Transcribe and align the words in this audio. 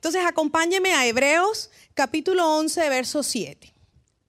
Entonces 0.00 0.22
acompáñeme 0.24 0.94
a 0.94 1.06
Hebreos 1.06 1.68
capítulo 1.92 2.56
11, 2.56 2.88
verso 2.88 3.22
7. 3.22 3.74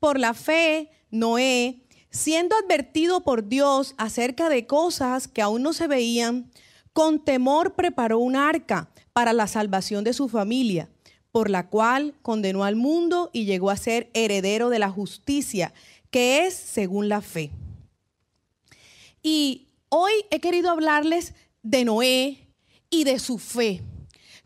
Por 0.02 0.20
la 0.20 0.34
fe, 0.34 0.92
Noé, 1.12 1.88
siendo 2.10 2.58
advertido 2.58 3.22
por 3.22 3.48
Dios 3.48 3.96
acerca 3.98 4.50
de 4.50 4.68
cosas 4.68 5.30
que 5.30 5.42
aún 5.42 5.62
no 5.64 5.72
se 5.72 5.88
veían, 5.88 6.52
con 6.92 7.24
temor 7.24 7.76
preparó 7.76 8.20
un 8.20 8.36
arca 8.36 8.92
para 9.14 9.32
la 9.32 9.48
salvación 9.48 10.04
de 10.04 10.12
su 10.12 10.28
familia, 10.28 10.90
por 11.32 11.50
la 11.50 11.70
cual 11.70 12.16
condenó 12.22 12.66
al 12.66 12.76
mundo 12.76 13.30
y 13.32 13.46
llegó 13.46 13.70
a 13.70 13.78
ser 13.78 14.10
heredero 14.14 14.68
de 14.68 14.80
la 14.80 14.90
justicia, 14.90 15.74
que 16.10 16.48
es 16.48 16.54
según 16.54 17.08
la 17.08 17.22
fe. 17.22 17.50
Y 19.24 19.70
hoy 19.88 20.12
he 20.32 20.42
querido 20.42 20.70
hablarles 20.70 21.34
de 21.64 21.86
Noé 21.86 22.50
y 22.90 23.06
de 23.06 23.20
su 23.20 23.38
fe, 23.38 23.82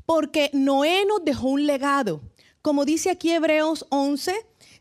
porque 0.05 0.49
Noé 0.53 1.05
nos 1.05 1.23
dejó 1.23 1.49
un 1.49 1.65
legado. 1.65 2.21
Como 2.61 2.85
dice 2.85 3.09
aquí 3.09 3.31
Hebreos 3.31 3.85
11, 3.89 4.33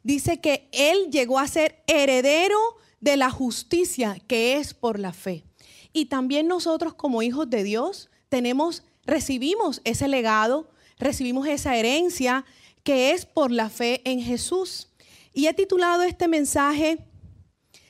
dice 0.03 0.41
que 0.41 0.69
él 0.73 1.11
llegó 1.11 1.39
a 1.39 1.49
ser 1.49 1.83
heredero 1.87 2.59
de 3.01 3.17
la 3.17 3.31
justicia 3.31 4.19
que 4.27 4.57
es 4.57 4.75
por 4.75 4.99
la 4.99 5.13
fe. 5.13 5.45
Y 5.93 6.07
también 6.07 6.49
nosotros 6.49 6.95
como 6.95 7.23
hijos 7.23 7.49
de 7.51 7.63
Dios 7.63 8.11
tenemos 8.29 8.83
recibimos 9.05 9.81
ese 9.85 10.09
legado, 10.09 10.71
recibimos 10.99 11.47
esa 11.47 11.77
herencia 11.77 12.45
que 12.83 13.13
es 13.13 13.27
por 13.27 13.51
la 13.51 13.71
fe 13.71 14.01
en 14.05 14.21
Jesús. 14.21 14.89
Y 15.33 15.47
he 15.47 15.55
titulado 15.55 16.03
este 16.03 16.29
mensaje 16.29 16.99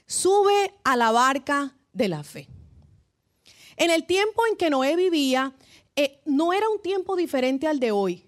Sube 0.07 0.75
a 0.85 0.97
la 0.97 1.13
barca 1.13 1.77
de 1.93 2.09
la 2.09 2.23
fe. 2.23 2.49
En 3.77 3.91
el 3.91 4.05
tiempo 4.05 4.43
en 4.47 4.57
que 4.57 4.71
Noé 4.71 4.97
vivía, 4.97 5.55
eh, 5.97 6.21
no 6.25 6.53
era 6.53 6.69
un 6.69 6.81
tiempo 6.81 7.17
diferente 7.17 7.67
al 7.67 7.81
de 7.81 7.93
hoy. 7.93 8.25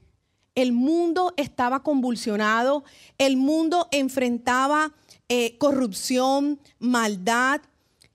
El 0.55 0.73
mundo 0.73 1.35
estaba 1.37 1.83
convulsionado, 1.83 2.85
el 3.19 3.37
mundo 3.37 3.89
enfrentaba 3.91 4.95
eh, 5.29 5.59
corrupción, 5.59 6.61
maldad. 6.79 7.61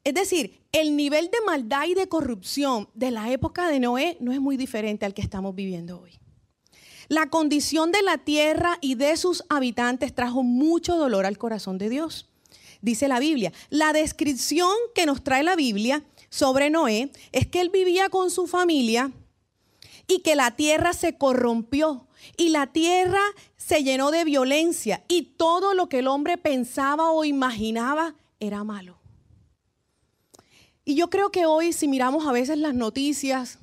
Es 0.04 0.14
decir, 0.14 0.62
el 0.72 0.96
nivel 0.96 1.30
de 1.30 1.42
maldad 1.46 1.86
y 1.88 1.94
de 1.94 2.08
corrupción 2.08 2.88
de 2.94 3.12
la 3.12 3.30
época 3.32 3.68
de 3.68 3.80
Noé 3.80 4.18
no 4.20 4.32
es 4.32 4.40
muy 4.40 4.58
diferente 4.58 5.06
al 5.06 5.14
que 5.14 5.22
estamos 5.22 5.54
viviendo 5.54 6.00
hoy. 6.02 6.20
La 7.10 7.30
condición 7.30 7.92
de 7.92 8.02
la 8.02 8.20
tierra 8.20 8.78
y 8.80 8.96
de 8.96 9.18
sus 9.18 9.44
habitantes 9.50 10.16
trajo 10.16 10.44
mucho 10.44 10.96
dolor 10.96 11.26
al 11.26 11.38
corazón 11.38 11.78
de 11.78 11.90
Dios. 11.90 12.30
Dice 12.82 13.10
la 13.10 13.20
Biblia. 13.20 13.52
La 13.70 13.92
descripción 13.92 14.74
que 14.96 15.06
nos 15.06 15.22
trae 15.22 15.44
la 15.44 15.58
Biblia 15.58 16.04
sobre 16.30 16.70
Noé 16.70 17.12
es 17.34 17.46
que 17.48 17.60
él 17.60 17.70
vivía 17.70 18.10
con 18.10 18.32
su 18.32 18.48
familia 18.48 19.12
y 20.12 20.20
que 20.20 20.36
la 20.36 20.52
tierra 20.52 20.92
se 20.92 21.18
corrompió 21.18 22.06
y 22.36 22.50
la 22.50 22.68
tierra 22.68 23.22
se 23.56 23.82
llenó 23.82 24.12
de 24.12 24.26
violencia 24.26 25.06
y 25.08 25.22
todo 25.38 25.74
lo 25.74 25.88
que 25.88 26.00
el 26.00 26.08
hombre 26.08 26.38
pensaba 26.38 27.12
o 27.12 27.24
imaginaba 27.24 28.16
era 28.42 28.66
malo. 28.66 29.00
Y 30.84 30.96
yo 30.96 31.10
creo 31.10 31.32
que 31.32 31.46
hoy 31.46 31.72
si 31.72 31.88
miramos 31.88 32.28
a 32.28 32.34
veces 32.34 32.58
las 32.58 32.74
noticias, 32.74 33.60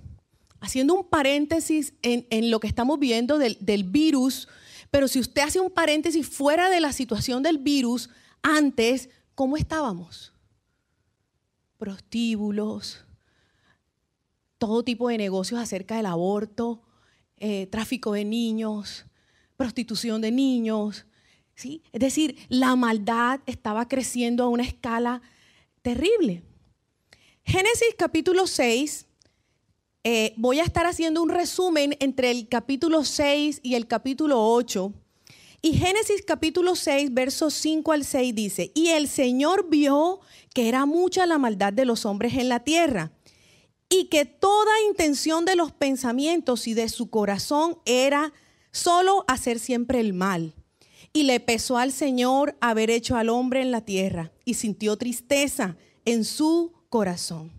haciendo 0.59 0.95
un 0.95 1.05
paréntesis 1.05 1.93
en, 2.01 2.51
lo 2.51 2.61
que 2.61 2.67
estamos 2.67 2.99
viendo 2.99 3.37
del, 3.37 3.59
del 3.61 3.85
virus, 3.85 4.49
pero 4.91 5.07
si 5.07 5.21
usted 5.21 5.43
hace 5.43 5.61
un 5.61 5.71
paréntesis 5.71 6.27
fuera 6.27 6.71
de 6.71 6.81
la 6.81 6.95
situación 6.95 7.43
del 7.43 7.59
virus, 7.59 8.09
antes, 8.41 9.11
¿cómo 9.35 9.59
estábamos? 9.59 10.33
Prostíbulos, 11.77 13.05
todo 14.59 14.83
tipo 14.83 15.09
de 15.09 15.19
negocios 15.19 15.61
acerca 15.61 15.97
del 15.97 16.07
aborto, 16.07 16.83
eh, 17.39 17.67
tráfico 17.69 18.13
de 18.13 18.25
niños, 18.25 19.07
prostitución 19.57 20.21
de 20.21 20.33
niños. 20.33 21.07
¿sí? 21.55 21.83
Es 21.93 22.01
decir, 22.01 22.37
la 22.49 22.77
maldad 22.77 23.41
estaba 23.47 23.89
creciendo 23.89 24.45
a 24.45 24.49
una 24.49 24.65
escala 24.65 25.23
terrible. 25.83 26.43
Génesis 27.45 27.95
capítulo 27.97 28.47
6, 28.47 29.07
eh, 30.05 30.35
voy 30.37 30.61
a 30.61 30.65
estar 30.65 30.87
haciendo 30.87 31.23
un 31.23 31.31
resumen 31.31 31.97
entre 32.01 32.31
el 32.31 32.49
capítulo 32.49 33.05
6 33.05 33.61
y 33.63 33.75
el 33.75 33.87
capítulo 33.87 34.53
8. 34.53 34.93
Y 35.61 35.73
Génesis 35.75 36.23
capítulo 36.25 36.77
6, 36.77 37.13
versos 37.15 37.55
5 37.55 37.93
al 37.93 38.05
6 38.05 38.35
dice, 38.35 38.73
y 38.75 38.89
el 38.89 39.09
Señor 39.09 39.69
vio 39.69 40.21
que 40.55 40.69
era 40.69 40.87
mucha 40.87 41.27
la 41.27 41.39
maldad 41.39 41.73
de 41.73 41.85
los 41.85 42.07
hombres 42.07 42.35
en 42.35 42.49
la 42.49 42.61
tierra 42.61 43.13
y 43.89 44.05
que 44.07 44.25
toda 44.25 44.71
intención 44.89 45.45
de 45.45 45.57
los 45.57 45.73
pensamientos 45.73 46.67
y 46.67 46.75
de 46.75 46.89
su 46.89 47.11
corazón 47.11 47.79
era 47.85 48.33
solo 48.71 49.25
hacer 49.29 49.59
siempre 49.59 50.01
el 50.01 50.13
mal. 50.13 50.55
Y 51.13 51.23
le 51.23 51.41
pesó 51.41 51.79
al 51.79 51.93
Señor 51.93 52.57
haber 52.61 52.91
hecho 52.91 53.17
al 53.17 53.31
hombre 53.31 53.63
en 53.63 53.71
la 53.71 53.81
tierra 53.81 54.31
y 54.45 54.55
sintió 54.55 54.97
tristeza 54.97 55.77
en 56.05 56.25
su 56.25 56.73
corazón. 56.91 57.53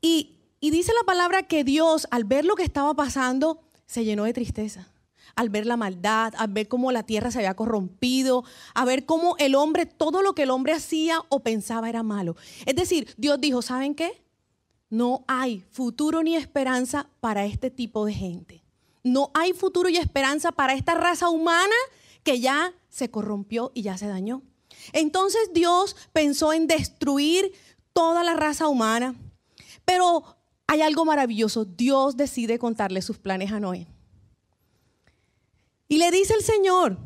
Y, 0.00 0.36
dice 0.60 0.92
la 0.98 1.04
palabra 1.04 1.42
que 1.42 1.64
Dios, 1.64 2.06
al 2.10 2.24
ver 2.24 2.44
lo 2.44 2.54
que 2.54 2.62
estaba 2.62 2.94
pasando, 2.94 3.60
se 3.86 4.04
llenó 4.04 4.24
de 4.24 4.32
tristeza 4.32 4.92
al 5.36 5.50
ver 5.50 5.66
la 5.66 5.76
maldad, 5.76 6.34
al 6.36 6.48
ver 6.48 6.66
cómo 6.66 6.90
la 6.90 7.04
tierra 7.04 7.30
se 7.30 7.38
había 7.38 7.54
corrompido, 7.54 8.42
a 8.74 8.84
ver 8.84 9.06
cómo 9.06 9.36
el 9.38 9.54
hombre, 9.54 9.86
todo 9.86 10.20
lo 10.20 10.34
que 10.34 10.42
el 10.42 10.50
hombre 10.50 10.72
hacía 10.72 11.20
o 11.28 11.40
pensaba 11.44 11.88
era 11.88 12.02
malo. 12.02 12.34
Es 12.66 12.74
decir, 12.74 13.14
Dios 13.16 13.40
dijo, 13.40 13.62
¿saben 13.62 13.94
qué? 13.94 14.20
No 14.90 15.24
hay 15.28 15.64
futuro 15.70 16.22
ni 16.22 16.36
esperanza 16.36 17.08
para 17.20 17.44
este 17.44 17.70
tipo 17.70 18.06
de 18.06 18.14
gente. 18.14 18.62
No 19.04 19.30
hay 19.34 19.52
futuro 19.52 19.88
y 19.88 19.96
esperanza 19.96 20.52
para 20.52 20.74
esta 20.74 20.94
raza 20.94 21.28
humana 21.28 21.74
que 22.22 22.40
ya 22.40 22.72
se 22.88 23.10
corrompió 23.10 23.70
y 23.74 23.82
ya 23.82 23.98
se 23.98 24.06
dañó. 24.06 24.42
Entonces 24.92 25.50
Dios 25.52 25.96
pensó 26.12 26.52
en 26.52 26.66
destruir 26.66 27.52
toda 27.92 28.24
la 28.24 28.34
raza 28.34 28.68
humana. 28.68 29.14
Pero 29.84 30.36
hay 30.66 30.82
algo 30.82 31.04
maravilloso. 31.04 31.64
Dios 31.64 32.16
decide 32.16 32.58
contarle 32.58 33.02
sus 33.02 33.18
planes 33.18 33.52
a 33.52 33.60
Noé. 33.60 33.86
Y 35.88 35.98
le 35.98 36.10
dice 36.10 36.34
el 36.34 36.42
Señor, 36.42 36.98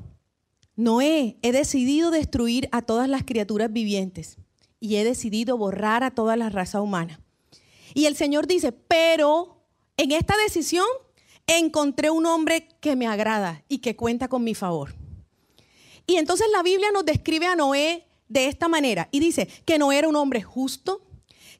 Noé, 0.75 1.39
he 1.43 1.53
decidido 1.53 2.11
destruir 2.11 2.69
a 2.73 2.83
todas 2.83 3.09
las 3.09 3.23
criaturas 3.23 3.73
vivientes 3.73 4.39
y 4.81 4.97
he 4.97 5.05
decidido 5.05 5.57
borrar 5.57 6.03
a 6.03 6.11
toda 6.11 6.37
la 6.37 6.49
raza 6.49 6.81
humana. 6.81 7.21
Y 7.95 8.07
el 8.07 8.17
Señor 8.17 8.47
dice, 8.47 8.73
pero 8.73 9.65
en 9.97 10.13
esta 10.13 10.37
decisión 10.37 10.87
encontré 11.47 12.11
un 12.11 12.27
hombre 12.27 12.69
que 12.81 12.97
me 12.97 13.07
agrada 13.07 13.65
y 13.69 13.79
que 13.79 13.97
cuenta 13.97 14.29
con 14.29 14.45
mi 14.45 14.55
favor. 14.55 14.95
Y 16.07 16.17
entonces 16.17 16.47
la 16.53 16.63
Biblia 16.63 16.91
nos 16.93 17.05
describe 17.05 17.47
a 17.47 17.57
Noé 17.57 18.07
de 18.29 18.47
esta 18.47 18.69
manera 18.69 19.09
y 19.13 19.21
dice 19.21 19.47
que 19.65 19.79
Noé 19.79 19.99
era 19.99 20.09
un 20.09 20.17
hombre 20.17 20.43
justo, 20.43 21.03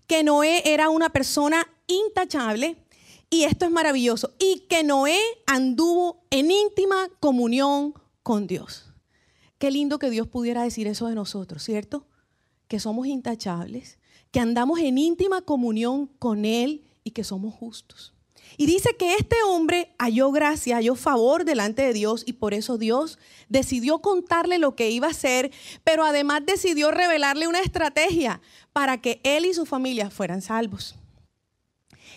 que 0.07 0.25
Noé 0.25 0.63
era 0.65 0.89
una 0.89 1.11
persona 1.11 1.67
intachable 1.87 2.77
y 3.33 3.45
esto 3.45 3.65
es 3.65 3.71
maravilloso, 3.71 4.35
y 4.39 4.67
que 4.69 4.85
Noé 4.85 5.19
anduvo 5.47 6.23
en 6.29 6.51
íntima 6.51 7.09
comunión 7.19 7.95
con 8.23 8.47
Dios. 8.47 8.93
Qué 9.57 9.71
lindo 9.71 9.99
que 9.99 10.11
Dios 10.11 10.29
pudiera 10.29 10.63
decir 10.63 10.87
eso 10.87 11.07
de 11.07 11.15
nosotros, 11.15 11.63
¿cierto? 11.63 12.07
Que 12.69 12.79
somos 12.79 13.07
intachables, 13.07 13.99
que 14.33 14.41
andamos 14.41 14.81
en 14.81 14.99
íntima 14.99 15.43
comunión 15.43 16.09
con 16.19 16.45
Él 16.45 16.83
y 17.05 17.13
que 17.13 17.23
somos 17.23 17.55
justos. 17.55 18.13
Y 18.57 18.67
dice 18.67 18.97
que 18.97 19.15
este 19.15 19.37
hombre 19.47 19.95
halló 19.99 20.31
gracia, 20.31 20.77
halló 20.77 20.95
favor 20.95 21.45
delante 21.45 21.83
de 21.83 21.93
Dios 21.93 22.23
y 22.27 22.35
por 22.35 22.53
eso 22.53 22.77
Dios 22.77 23.19
decidió 23.49 24.01
contarle 24.01 24.59
lo 24.59 24.75
que 24.75 24.91
iba 24.91 25.07
a 25.07 25.13
hacer, 25.13 25.51
pero 25.85 26.05
además 26.05 26.43
decidió 26.45 26.91
revelarle 26.91 27.49
una 27.49 27.61
estrategia 27.61 28.41
para 28.73 29.01
que 29.01 29.21
él 29.23 29.47
y 29.47 29.55
su 29.55 29.65
familia 29.65 30.11
fueran 30.11 30.43
salvos. 30.43 30.97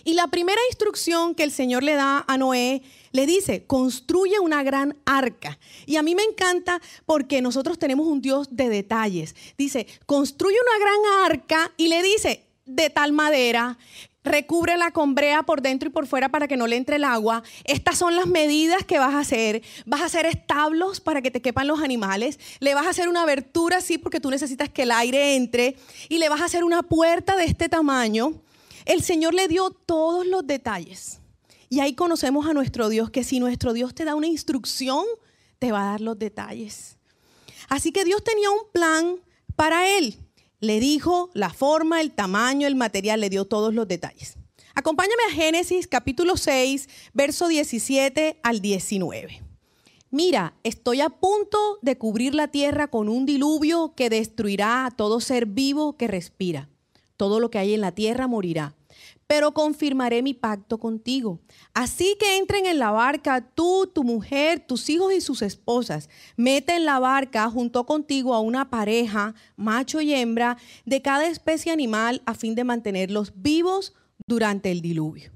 Y 0.05 0.13
la 0.13 0.27
primera 0.27 0.61
instrucción 0.69 1.33
que 1.33 1.43
el 1.43 1.51
Señor 1.51 1.83
le 1.83 1.95
da 1.95 2.23
a 2.27 2.37
Noé, 2.37 2.83
le 3.11 3.25
dice, 3.25 3.65
construye 3.65 4.39
una 4.39 4.61
gran 4.61 4.95
arca. 5.03 5.57
Y 5.87 5.95
a 5.95 6.03
mí 6.03 6.13
me 6.13 6.21
encanta 6.23 6.79
porque 7.07 7.41
nosotros 7.41 7.79
tenemos 7.79 8.07
un 8.07 8.21
Dios 8.21 8.47
de 8.51 8.69
detalles. 8.69 9.35
Dice, 9.57 9.87
construye 10.05 10.55
una 10.61 10.85
gran 10.85 11.31
arca 11.31 11.73
y 11.75 11.87
le 11.87 12.03
dice, 12.03 12.45
de 12.65 12.91
tal 12.91 13.13
madera, 13.13 13.79
recúbrela 14.23 14.91
con 14.91 15.15
brea 15.15 15.43
por 15.43 15.63
dentro 15.63 15.89
y 15.89 15.91
por 15.91 16.05
fuera 16.05 16.29
para 16.29 16.47
que 16.47 16.55
no 16.55 16.67
le 16.67 16.75
entre 16.75 16.97
el 16.97 17.03
agua. 17.03 17.41
Estas 17.63 17.97
son 17.97 18.15
las 18.15 18.27
medidas 18.27 18.85
que 18.85 18.99
vas 18.99 19.15
a 19.15 19.19
hacer. 19.19 19.63
Vas 19.87 20.01
a 20.01 20.05
hacer 20.05 20.27
establos 20.27 20.99
para 20.99 21.23
que 21.23 21.31
te 21.31 21.41
quepan 21.41 21.67
los 21.67 21.81
animales. 21.81 22.39
Le 22.59 22.75
vas 22.75 22.85
a 22.85 22.89
hacer 22.89 23.09
una 23.09 23.23
abertura 23.23 23.77
así 23.77 23.97
porque 23.97 24.19
tú 24.19 24.29
necesitas 24.29 24.69
que 24.69 24.83
el 24.83 24.91
aire 24.91 25.35
entre. 25.35 25.77
Y 26.09 26.19
le 26.19 26.29
vas 26.29 26.41
a 26.41 26.45
hacer 26.45 26.63
una 26.63 26.83
puerta 26.83 27.35
de 27.37 27.45
este 27.45 27.69
tamaño. 27.69 28.41
El 28.85 29.01
Señor 29.01 29.33
le 29.33 29.47
dio 29.47 29.71
todos 29.71 30.27
los 30.27 30.45
detalles. 30.45 31.19
Y 31.69 31.79
ahí 31.79 31.95
conocemos 31.95 32.45
a 32.47 32.53
nuestro 32.53 32.87
Dios, 32.87 33.09
que 33.09 33.23
si 33.23 33.39
nuestro 33.39 33.73
Dios 33.73 33.95
te 33.95 34.05
da 34.05 34.13
una 34.13 34.27
instrucción, 34.27 35.03
te 35.57 35.71
va 35.71 35.81
a 35.81 35.91
dar 35.91 36.01
los 36.01 36.19
detalles. 36.19 36.97
Así 37.67 37.91
que 37.91 38.05
Dios 38.05 38.23
tenía 38.23 38.51
un 38.51 38.69
plan 38.71 39.19
para 39.55 39.97
él. 39.97 40.19
Le 40.59 40.79
dijo 40.79 41.31
la 41.33 41.49
forma, 41.49 41.99
el 41.99 42.11
tamaño, 42.11 42.67
el 42.67 42.75
material, 42.75 43.21
le 43.21 43.29
dio 43.29 43.45
todos 43.45 43.73
los 43.73 43.87
detalles. 43.87 44.37
Acompáñame 44.75 45.23
a 45.29 45.33
Génesis 45.33 45.87
capítulo 45.87 46.37
6, 46.37 46.87
verso 47.13 47.47
17 47.47 48.39
al 48.43 48.61
19. 48.61 49.41
Mira, 50.11 50.53
estoy 50.63 51.01
a 51.01 51.09
punto 51.09 51.79
de 51.81 51.97
cubrir 51.97 52.35
la 52.35 52.49
tierra 52.49 52.89
con 52.89 53.09
un 53.09 53.25
diluvio 53.25 53.95
que 53.95 54.09
destruirá 54.09 54.85
a 54.85 54.91
todo 54.91 55.19
ser 55.21 55.47
vivo 55.47 55.97
que 55.97 56.07
respira. 56.07 56.69
Todo 57.17 57.39
lo 57.39 57.49
que 57.49 57.57
hay 57.57 57.73
en 57.73 57.81
la 57.81 57.91
tierra 57.91 58.27
morirá. 58.27 58.75
Pero 59.27 59.53
confirmaré 59.53 60.21
mi 60.21 60.33
pacto 60.33 60.77
contigo. 60.77 61.39
Así 61.73 62.15
que 62.19 62.37
entren 62.37 62.67
en 62.67 62.77
la 62.77 62.91
barca 62.91 63.41
tú, 63.41 63.89
tu 63.91 64.03
mujer, 64.03 64.59
tus 64.59 64.89
hijos 64.89 65.13
y 65.13 65.21
sus 65.21 65.41
esposas. 65.41 66.09
Mete 66.37 66.75
en 66.75 66.85
la 66.85 66.99
barca 66.99 67.49
junto 67.49 67.85
contigo 67.85 68.35
a 68.35 68.39
una 68.39 68.69
pareja, 68.69 69.33
macho 69.55 69.99
y 69.99 70.13
hembra, 70.13 70.57
de 70.85 71.01
cada 71.01 71.27
especie 71.27 71.71
animal 71.71 72.21
a 72.25 72.35
fin 72.35 72.53
de 72.53 72.63
mantenerlos 72.63 73.33
vivos 73.35 73.93
durante 74.27 74.71
el 74.71 74.81
diluvio. 74.81 75.31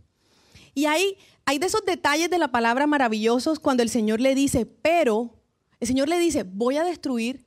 Y 0.75 0.85
ahí 0.85 1.17
hay 1.45 1.57
de 1.57 1.65
esos 1.65 1.83
detalles 1.83 2.29
de 2.29 2.37
la 2.37 2.51
palabra 2.51 2.85
maravillosos 2.85 3.59
cuando 3.59 3.81
el 3.81 3.89
Señor 3.89 4.21
le 4.21 4.35
dice, 4.35 4.67
pero, 4.67 5.41
el 5.79 5.87
Señor 5.87 6.07
le 6.07 6.19
dice, 6.19 6.43
voy 6.43 6.77
a 6.77 6.83
destruir, 6.83 7.43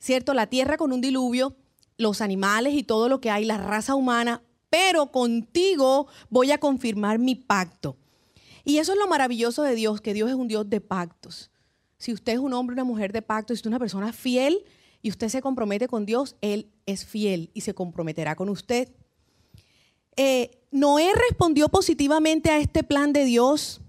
¿cierto? 0.00 0.34
La 0.34 0.48
tierra 0.48 0.76
con 0.76 0.92
un 0.92 1.00
diluvio, 1.00 1.56
los 2.00 2.22
animales 2.22 2.74
y 2.74 2.82
todo 2.82 3.08
lo 3.08 3.20
que 3.20 3.30
hay, 3.30 3.44
la 3.44 3.58
raza 3.58 3.94
humana, 3.94 4.42
pero 4.70 5.12
contigo 5.12 6.06
voy 6.30 6.50
a 6.50 6.58
confirmar 6.58 7.18
mi 7.18 7.34
pacto. 7.34 7.96
Y 8.64 8.78
eso 8.78 8.92
es 8.92 8.98
lo 8.98 9.06
maravilloso 9.06 9.62
de 9.62 9.74
Dios, 9.74 10.00
que 10.00 10.14
Dios 10.14 10.30
es 10.30 10.34
un 10.34 10.48
Dios 10.48 10.68
de 10.68 10.80
pactos. 10.80 11.50
Si 11.98 12.12
usted 12.12 12.32
es 12.32 12.38
un 12.38 12.54
hombre, 12.54 12.74
una 12.74 12.84
mujer 12.84 13.12
de 13.12 13.20
pactos, 13.20 13.56
si 13.56 13.58
usted 13.58 13.68
es 13.68 13.72
una 13.72 13.78
persona 13.78 14.12
fiel 14.12 14.64
y 15.02 15.10
usted 15.10 15.28
se 15.28 15.42
compromete 15.42 15.88
con 15.88 16.06
Dios, 16.06 16.36
Él 16.40 16.70
es 16.86 17.04
fiel 17.04 17.50
y 17.52 17.60
se 17.60 17.74
comprometerá 17.74 18.34
con 18.34 18.48
usted. 18.48 18.88
Eh, 20.16 20.50
Noé 20.70 21.12
respondió 21.28 21.68
positivamente 21.68 22.50
a 22.50 22.58
este 22.58 22.82
plan 22.82 23.12
de 23.12 23.24
Dios 23.24 23.82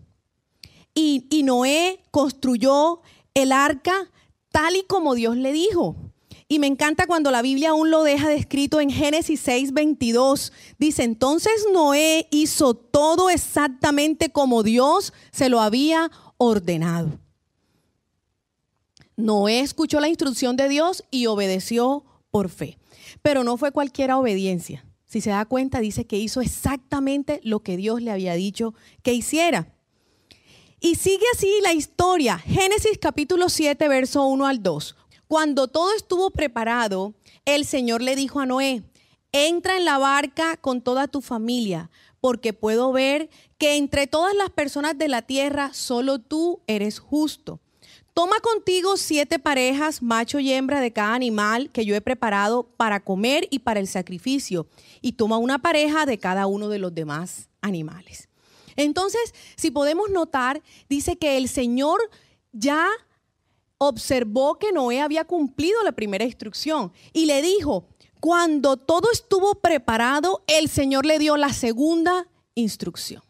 y, 0.93 1.27
y 1.29 1.43
Noé 1.43 2.03
construyó 2.11 3.01
el 3.33 3.53
arca 3.53 4.11
tal 4.51 4.75
y 4.75 4.83
como 4.83 5.15
Dios 5.15 5.37
le 5.37 5.53
dijo. 5.53 6.10
Y 6.51 6.59
me 6.59 6.67
encanta 6.67 7.07
cuando 7.07 7.31
la 7.31 7.41
Biblia 7.41 7.69
aún 7.69 7.91
lo 7.91 8.03
deja 8.03 8.27
descrito 8.27 8.81
en 8.81 8.89
Génesis 8.89 9.39
6, 9.39 9.71
22. 9.71 10.51
Dice, 10.77 11.03
entonces 11.03 11.65
Noé 11.71 12.27
hizo 12.29 12.73
todo 12.73 13.29
exactamente 13.29 14.33
como 14.33 14.61
Dios 14.61 15.13
se 15.31 15.47
lo 15.47 15.61
había 15.61 16.11
ordenado. 16.35 17.17
Noé 19.15 19.61
escuchó 19.61 20.01
la 20.01 20.09
instrucción 20.09 20.57
de 20.57 20.67
Dios 20.67 21.05
y 21.09 21.27
obedeció 21.27 22.03
por 22.31 22.49
fe. 22.49 22.77
Pero 23.21 23.45
no 23.45 23.55
fue 23.55 23.71
cualquier 23.71 24.11
obediencia 24.11 24.83
si 25.05 25.21
se 25.21 25.29
da 25.29 25.45
cuenta, 25.45 25.79
dice 25.79 26.05
que 26.05 26.17
hizo 26.17 26.41
exactamente 26.41 27.39
lo 27.45 27.61
que 27.61 27.77
Dios 27.77 28.01
le 28.01 28.11
había 28.11 28.33
dicho 28.33 28.73
que 29.03 29.13
hiciera. 29.13 29.73
Y 30.81 30.95
sigue 30.95 31.25
así 31.33 31.49
la 31.63 31.71
historia. 31.71 32.37
Génesis 32.37 32.97
capítulo 32.97 33.47
7, 33.47 33.87
verso 33.87 34.25
1 34.25 34.47
al 34.47 34.61
2. 34.61 34.95
Cuando 35.31 35.69
todo 35.69 35.93
estuvo 35.93 36.31
preparado, 36.31 37.13
el 37.45 37.63
Señor 37.63 38.01
le 38.01 38.17
dijo 38.17 38.41
a 38.41 38.45
Noé, 38.45 38.83
entra 39.31 39.77
en 39.77 39.85
la 39.85 39.97
barca 39.97 40.57
con 40.57 40.81
toda 40.81 41.07
tu 41.07 41.21
familia, 41.21 41.89
porque 42.19 42.51
puedo 42.51 42.91
ver 42.91 43.29
que 43.57 43.77
entre 43.77 44.07
todas 44.07 44.35
las 44.35 44.49
personas 44.49 44.97
de 44.97 45.07
la 45.07 45.21
tierra 45.21 45.73
solo 45.73 46.19
tú 46.19 46.59
eres 46.67 46.99
justo. 46.99 47.61
Toma 48.13 48.41
contigo 48.41 48.97
siete 48.97 49.39
parejas, 49.39 50.01
macho 50.01 50.37
y 50.37 50.51
hembra 50.51 50.81
de 50.81 50.91
cada 50.91 51.13
animal 51.13 51.69
que 51.69 51.85
yo 51.85 51.95
he 51.95 52.01
preparado 52.01 52.63
para 52.63 52.99
comer 52.99 53.47
y 53.51 53.59
para 53.59 53.79
el 53.79 53.87
sacrificio, 53.87 54.67
y 54.99 55.13
toma 55.13 55.37
una 55.37 55.59
pareja 55.59 56.05
de 56.05 56.17
cada 56.17 56.45
uno 56.45 56.67
de 56.67 56.79
los 56.79 56.93
demás 56.93 57.47
animales. 57.61 58.27
Entonces, 58.75 59.33
si 59.55 59.71
podemos 59.71 60.09
notar, 60.09 60.61
dice 60.89 61.15
que 61.15 61.37
el 61.37 61.47
Señor 61.47 62.01
ya 62.51 62.89
observó 63.83 64.59
que 64.59 64.71
Noé 64.71 65.01
había 65.01 65.25
cumplido 65.25 65.83
la 65.83 65.91
primera 65.91 66.23
instrucción 66.23 66.91
y 67.13 67.25
le 67.25 67.41
dijo, 67.41 67.87
cuando 68.19 68.77
todo 68.77 69.11
estuvo 69.11 69.55
preparado, 69.55 70.43
el 70.45 70.69
Señor 70.69 71.07
le 71.07 71.17
dio 71.17 71.35
la 71.35 71.51
segunda 71.51 72.27
instrucción. 72.53 73.23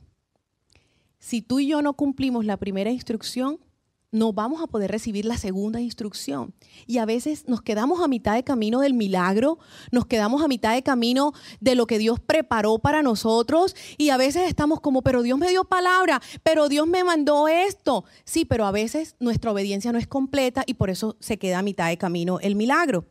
Si 1.20 1.42
tú 1.42 1.62
y 1.62 1.68
yo 1.68 1.82
no 1.82 1.94
cumplimos 1.94 2.44
la 2.44 2.58
primera 2.58 2.92
instrucción, 2.92 3.62
no 4.12 4.34
vamos 4.34 4.62
a 4.62 4.68
poder 4.68 4.92
recibir 4.92 5.26
la 5.26 5.38
segunda 5.38 5.80
instrucción. 5.80 6.54
Y 6.86 6.98
a 6.98 7.06
veces 7.06 7.48
nos 7.48 7.62
quedamos 7.62 8.02
a 8.02 8.08
mitad 8.08 8.36
de 8.36 8.44
camino 8.44 8.82
del 8.82 8.94
milagro, 8.94 9.58
nos 9.92 10.06
quedamos 10.06 10.44
a 10.44 10.48
mitad 10.48 10.74
de 10.74 10.84
camino 10.84 11.34
de 11.62 11.76
lo 11.76 11.88
que 11.88 11.98
Dios 11.98 12.20
preparó 12.20 12.80
para 12.80 13.02
nosotros 13.02 13.76
y 13.98 14.10
a 14.10 14.18
veces 14.18 14.50
estamos 14.50 14.82
como, 14.82 15.02
pero 15.02 15.24
Dios 15.24 15.40
me 15.40 15.50
dio 15.50 15.64
palabra, 15.64 16.22
pero 16.44 16.68
Dios 16.68 16.88
me 16.88 17.04
mandó 17.04 17.48
esto. 17.48 18.04
Sí, 18.26 18.44
pero 18.44 18.66
a 18.66 18.72
veces 18.72 19.16
nuestra 19.20 19.52
obediencia 19.52 19.92
no 19.94 20.00
es 20.00 20.08
completa 20.08 20.64
y 20.66 20.74
por 20.74 20.90
eso 20.90 21.16
se 21.20 21.40
queda 21.40 21.60
a 21.60 21.64
mitad 21.64 21.88
de 21.88 21.98
camino 21.98 22.40
el 22.42 22.56
milagro. 22.56 23.06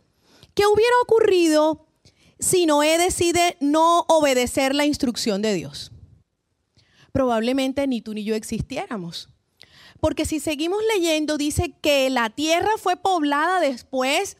¿Qué 0.55 0.67
hubiera 0.67 0.95
ocurrido 1.03 1.87
si 2.39 2.67
Noé 2.67 2.99
decide 2.99 3.57
no 3.61 4.05
obedecer 4.09 4.75
la 4.75 4.85
instrucción 4.85 5.41
de 5.41 5.55
Dios? 5.55 5.93
Probablemente 7.13 7.87
ni 7.87 8.03
tú 8.03 8.13
ni 8.15 8.23
yo 8.23 8.35
existiéramos 8.35 9.31
porque 10.01 10.25
si 10.25 10.41
seguimos 10.41 10.81
leyendo, 10.95 11.37
dice 11.37 11.75
que 11.81 12.11
la 12.11 12.31
tierra 12.31 12.71
fue 12.79 12.97
poblada 12.97 13.61
después 13.61 14.39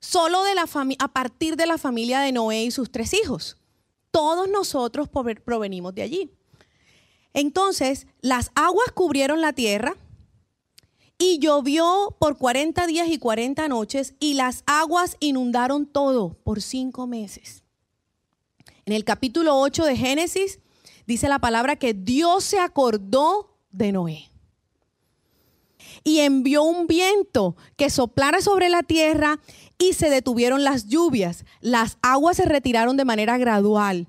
solo 0.00 0.42
de 0.44 0.54
la 0.54 0.68
a 0.98 1.08
partir 1.08 1.56
de 1.56 1.66
la 1.66 1.78
familia 1.78 2.20
de 2.20 2.32
Noé 2.32 2.64
y 2.64 2.70
sus 2.70 2.90
tres 2.90 3.14
hijos. 3.14 3.56
Todos 4.10 4.48
nosotros 4.48 5.08
provenimos 5.44 5.94
de 5.94 6.02
allí. 6.02 6.30
Entonces, 7.34 8.06
las 8.20 8.50
aguas 8.54 8.90
cubrieron 8.94 9.40
la 9.40 9.52
tierra 9.52 9.96
y 11.18 11.38
llovió 11.38 12.16
por 12.18 12.36
40 12.36 12.86
días 12.86 13.08
y 13.08 13.18
40 13.18 13.68
noches 13.68 14.14
y 14.18 14.34
las 14.34 14.64
aguas 14.66 15.16
inundaron 15.20 15.86
todo 15.86 16.36
por 16.44 16.62
cinco 16.62 17.06
meses. 17.06 17.62
En 18.84 18.92
el 18.92 19.04
capítulo 19.04 19.58
8 19.58 19.84
de 19.84 19.96
Génesis 19.96 20.60
dice 21.06 21.28
la 21.28 21.38
palabra 21.38 21.76
que 21.76 21.94
Dios 21.94 22.44
se 22.44 22.58
acordó 22.58 23.58
de 23.70 23.92
Noé 23.92 24.30
y 26.06 26.20
envió 26.20 26.62
un 26.62 26.86
viento 26.86 27.56
que 27.76 27.90
soplara 27.90 28.40
sobre 28.40 28.68
la 28.68 28.84
tierra 28.84 29.40
y 29.76 29.94
se 29.94 30.08
detuvieron 30.08 30.62
las 30.62 30.86
lluvias. 30.86 31.44
Las 31.60 31.98
aguas 32.00 32.36
se 32.36 32.44
retiraron 32.44 32.96
de 32.96 33.04
manera 33.04 33.38
gradual. 33.38 34.06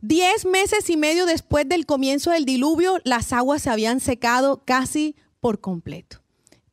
Diez 0.00 0.44
meses 0.44 0.90
y 0.90 0.96
medio 0.96 1.24
después 1.24 1.68
del 1.68 1.86
comienzo 1.86 2.32
del 2.32 2.44
diluvio, 2.44 2.98
las 3.04 3.32
aguas 3.32 3.62
se 3.62 3.70
habían 3.70 4.00
secado 4.00 4.64
casi 4.64 5.14
por 5.38 5.60
completo. 5.60 6.20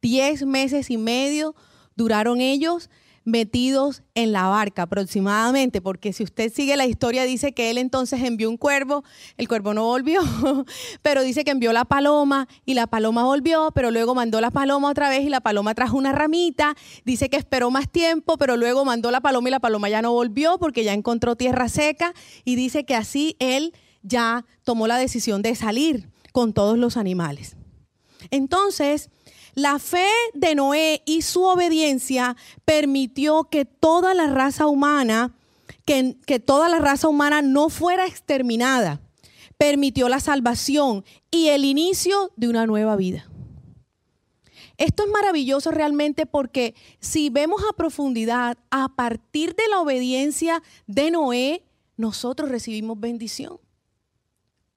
Diez 0.01 0.43
meses 0.43 0.89
y 0.89 0.97
medio 0.97 1.53
duraron 1.95 2.41
ellos 2.41 2.89
metidos 3.23 4.01
en 4.15 4.31
la 4.31 4.47
barca 4.47 4.83
aproximadamente, 4.83 5.81
porque 5.81 6.13
si 6.13 6.23
usted 6.23 6.51
sigue 6.51 6.75
la 6.75 6.85
historia 6.85 7.23
dice 7.23 7.53
que 7.53 7.69
él 7.69 7.77
entonces 7.77 8.21
envió 8.23 8.49
un 8.49 8.57
cuervo, 8.57 9.03
el 9.37 9.47
cuervo 9.47 9.73
no 9.73 9.83
volvió, 9.83 10.21
pero 11.01 11.21
dice 11.21 11.43
que 11.43 11.51
envió 11.51 11.71
la 11.73 11.85
paloma 11.85 12.47
y 12.65 12.73
la 12.73 12.87
paloma 12.87 13.23
volvió, 13.23 13.71
pero 13.73 13.91
luego 13.91 14.15
mandó 14.15 14.41
la 14.41 14.51
paloma 14.51 14.89
otra 14.89 15.09
vez 15.09 15.23
y 15.23 15.29
la 15.29 15.41
paloma 15.41 15.75
trajo 15.75 15.97
una 15.97 16.11
ramita, 16.11 16.75
dice 17.05 17.29
que 17.29 17.37
esperó 17.37 17.69
más 17.69 17.89
tiempo, 17.89 18.37
pero 18.37 18.57
luego 18.57 18.85
mandó 18.85 19.11
la 19.11 19.21
paloma 19.21 19.49
y 19.49 19.51
la 19.51 19.59
paloma 19.59 19.89
ya 19.89 20.01
no 20.01 20.13
volvió 20.13 20.57
porque 20.57 20.83
ya 20.83 20.93
encontró 20.93 21.35
tierra 21.35 21.69
seca 21.69 22.13
y 22.43 22.55
dice 22.55 22.85
que 22.85 22.95
así 22.95 23.35
él 23.39 23.73
ya 24.01 24.45
tomó 24.63 24.87
la 24.87 24.97
decisión 24.97 25.41
de 25.41 25.55
salir 25.55 26.09
con 26.31 26.53
todos 26.53 26.77
los 26.77 26.97
animales. 26.97 27.55
Entonces, 28.29 29.09
la 29.55 29.79
fe 29.79 30.07
de 30.33 30.55
Noé 30.55 31.01
y 31.05 31.21
su 31.21 31.43
obediencia 31.43 32.35
permitió 32.65 33.45
que 33.45 33.65
toda 33.65 34.13
la 34.13 34.27
raza 34.27 34.67
humana, 34.67 35.35
que, 35.85 36.17
que, 36.25 36.39
toda 36.39 36.69
la 36.69 36.79
raza 36.79 37.07
humana 37.07 37.41
no 37.41 37.69
fuera 37.69 38.05
exterminada. 38.05 39.01
Permitió 39.57 40.09
la 40.09 40.19
salvación 40.19 41.05
y 41.29 41.49
el 41.49 41.65
inicio 41.65 42.31
de 42.35 42.47
una 42.47 42.65
nueva 42.65 42.95
vida. 42.95 43.29
Esto 44.77 45.03
es 45.03 45.11
maravilloso 45.11 45.69
realmente 45.69 46.25
porque 46.25 46.73
si 46.99 47.29
vemos 47.29 47.61
a 47.69 47.75
profundidad, 47.75 48.57
a 48.71 48.89
partir 48.95 49.53
de 49.55 49.67
la 49.69 49.79
obediencia 49.79 50.63
de 50.87 51.11
Noé, 51.11 51.63
nosotros 51.97 52.49
recibimos 52.49 52.99
bendición. 52.99 53.59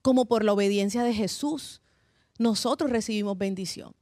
Como 0.03 0.27
por 0.27 0.45
la 0.45 0.53
obediencia 0.53 1.03
de 1.03 1.15
Jesús, 1.15 1.81
nosotros 2.39 2.91
recibimos 2.91 3.39
bendición. 3.39 3.95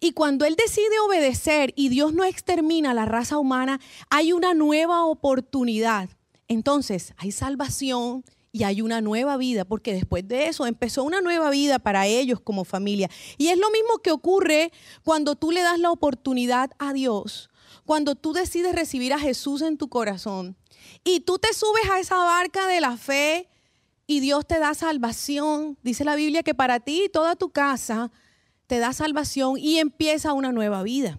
Y 0.00 0.12
cuando 0.12 0.44
Él 0.44 0.56
decide 0.56 0.98
obedecer 1.06 1.72
y 1.76 1.88
Dios 1.88 2.12
no 2.12 2.24
extermina 2.24 2.92
a 2.92 2.94
la 2.94 3.04
raza 3.04 3.38
humana, 3.38 3.80
hay 4.10 4.32
una 4.32 4.54
nueva 4.54 5.04
oportunidad. 5.04 6.10
Entonces, 6.48 7.14
hay 7.16 7.32
salvación 7.32 8.24
y 8.52 8.64
hay 8.64 8.80
una 8.80 9.00
nueva 9.00 9.36
vida, 9.36 9.64
porque 9.64 9.92
después 9.92 10.26
de 10.26 10.48
eso 10.48 10.66
empezó 10.66 11.04
una 11.04 11.20
nueva 11.20 11.50
vida 11.50 11.78
para 11.78 12.06
ellos 12.06 12.40
como 12.40 12.64
familia. 12.64 13.10
Y 13.36 13.48
es 13.48 13.58
lo 13.58 13.70
mismo 13.70 13.98
que 13.98 14.10
ocurre 14.10 14.72
cuando 15.04 15.36
tú 15.36 15.52
le 15.52 15.62
das 15.62 15.78
la 15.78 15.90
oportunidad 15.90 16.70
a 16.78 16.92
Dios, 16.92 17.50
cuando 17.84 18.14
tú 18.14 18.32
decides 18.32 18.74
recibir 18.74 19.12
a 19.12 19.18
Jesús 19.18 19.62
en 19.62 19.76
tu 19.76 19.88
corazón 19.88 20.56
y 21.04 21.20
tú 21.20 21.38
te 21.38 21.52
subes 21.52 21.88
a 21.90 22.00
esa 22.00 22.16
barca 22.16 22.66
de 22.66 22.80
la 22.80 22.96
fe 22.96 23.48
y 24.06 24.20
Dios 24.20 24.46
te 24.46 24.58
da 24.58 24.74
salvación. 24.74 25.78
Dice 25.82 26.04
la 26.04 26.16
Biblia 26.16 26.42
que 26.42 26.54
para 26.54 26.80
ti 26.80 27.04
y 27.04 27.08
toda 27.08 27.36
tu 27.36 27.50
casa 27.50 28.10
te 28.68 28.78
da 28.78 28.92
salvación 28.92 29.58
y 29.58 29.78
empieza 29.78 30.34
una 30.34 30.52
nueva 30.52 30.84
vida. 30.84 31.18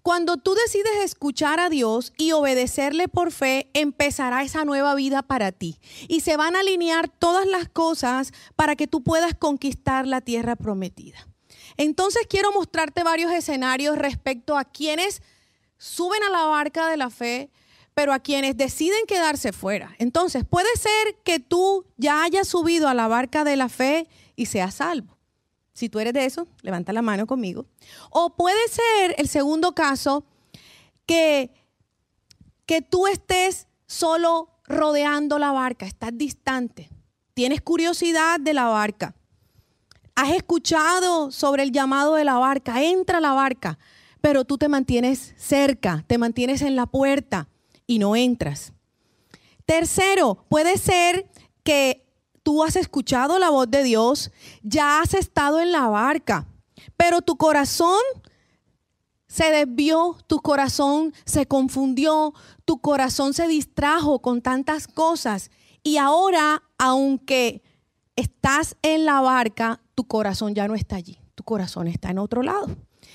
Cuando 0.00 0.36
tú 0.36 0.54
decides 0.54 0.98
escuchar 1.04 1.58
a 1.58 1.68
Dios 1.68 2.12
y 2.16 2.30
obedecerle 2.30 3.08
por 3.08 3.32
fe, 3.32 3.68
empezará 3.74 4.44
esa 4.44 4.64
nueva 4.64 4.94
vida 4.94 5.22
para 5.22 5.50
ti. 5.50 5.80
Y 6.06 6.20
se 6.20 6.36
van 6.36 6.54
a 6.54 6.60
alinear 6.60 7.08
todas 7.08 7.44
las 7.44 7.68
cosas 7.68 8.32
para 8.54 8.76
que 8.76 8.86
tú 8.86 9.02
puedas 9.02 9.34
conquistar 9.34 10.06
la 10.06 10.20
tierra 10.20 10.54
prometida. 10.54 11.26
Entonces 11.76 12.22
quiero 12.30 12.52
mostrarte 12.52 13.02
varios 13.02 13.32
escenarios 13.32 13.98
respecto 13.98 14.56
a 14.56 14.64
quienes 14.64 15.22
suben 15.76 16.22
a 16.22 16.30
la 16.30 16.44
barca 16.44 16.88
de 16.88 16.96
la 16.96 17.10
fe, 17.10 17.50
pero 17.92 18.12
a 18.12 18.20
quienes 18.20 18.56
deciden 18.56 19.06
quedarse 19.08 19.52
fuera. 19.52 19.96
Entonces 19.98 20.44
puede 20.48 20.68
ser 20.76 21.16
que 21.24 21.40
tú 21.40 21.84
ya 21.96 22.22
hayas 22.22 22.46
subido 22.46 22.86
a 22.88 22.94
la 22.94 23.08
barca 23.08 23.42
de 23.42 23.56
la 23.56 23.68
fe 23.68 24.06
y 24.36 24.46
seas 24.46 24.76
salvo. 24.76 25.15
Si 25.76 25.90
tú 25.90 26.00
eres 26.00 26.14
de 26.14 26.24
eso, 26.24 26.48
levanta 26.62 26.94
la 26.94 27.02
mano 27.02 27.26
conmigo. 27.26 27.66
O 28.08 28.34
puede 28.34 28.66
ser 28.68 29.14
el 29.18 29.28
segundo 29.28 29.74
caso 29.74 30.24
que, 31.04 31.50
que 32.64 32.80
tú 32.80 33.06
estés 33.06 33.68
solo 33.86 34.48
rodeando 34.64 35.38
la 35.38 35.52
barca, 35.52 35.84
estás 35.84 36.12
distante, 36.14 36.88
tienes 37.34 37.60
curiosidad 37.60 38.40
de 38.40 38.54
la 38.54 38.68
barca, 38.68 39.14
has 40.14 40.30
escuchado 40.30 41.30
sobre 41.30 41.62
el 41.62 41.72
llamado 41.72 42.14
de 42.14 42.24
la 42.24 42.38
barca, 42.38 42.82
entra 42.82 43.18
a 43.18 43.20
la 43.20 43.34
barca, 43.34 43.78
pero 44.22 44.46
tú 44.46 44.56
te 44.56 44.68
mantienes 44.68 45.34
cerca, 45.36 46.06
te 46.06 46.16
mantienes 46.16 46.62
en 46.62 46.74
la 46.74 46.86
puerta 46.86 47.50
y 47.86 47.98
no 47.98 48.16
entras. 48.16 48.72
Tercero, 49.66 50.46
puede 50.48 50.78
ser 50.78 51.28
que 51.62 52.05
tú 52.46 52.62
has 52.62 52.76
escuchado 52.76 53.40
la 53.40 53.50
voz 53.50 53.68
de 53.68 53.82
Dios, 53.82 54.30
ya 54.62 55.00
has 55.00 55.14
estado 55.14 55.58
en 55.58 55.72
la 55.72 55.88
barca, 55.88 56.46
pero 56.96 57.20
tu 57.20 57.36
corazón 57.36 57.98
se 59.26 59.50
desvió, 59.50 60.16
tu 60.28 60.38
corazón 60.38 61.12
se 61.24 61.46
confundió, 61.46 62.34
tu 62.64 62.80
corazón 62.80 63.34
se 63.34 63.48
distrajo 63.48 64.22
con 64.22 64.42
tantas 64.42 64.86
cosas 64.86 65.50
y 65.82 65.96
ahora, 65.96 66.62
aunque 66.78 67.64
estás 68.14 68.76
en 68.82 69.06
la 69.06 69.20
barca, 69.22 69.80
tu 69.96 70.06
corazón 70.06 70.54
ya 70.54 70.68
no 70.68 70.76
está 70.76 70.94
allí, 70.94 71.18
tu 71.34 71.42
corazón 71.42 71.88
está 71.88 72.10
en 72.10 72.18
otro 72.20 72.44
lado, 72.44 72.68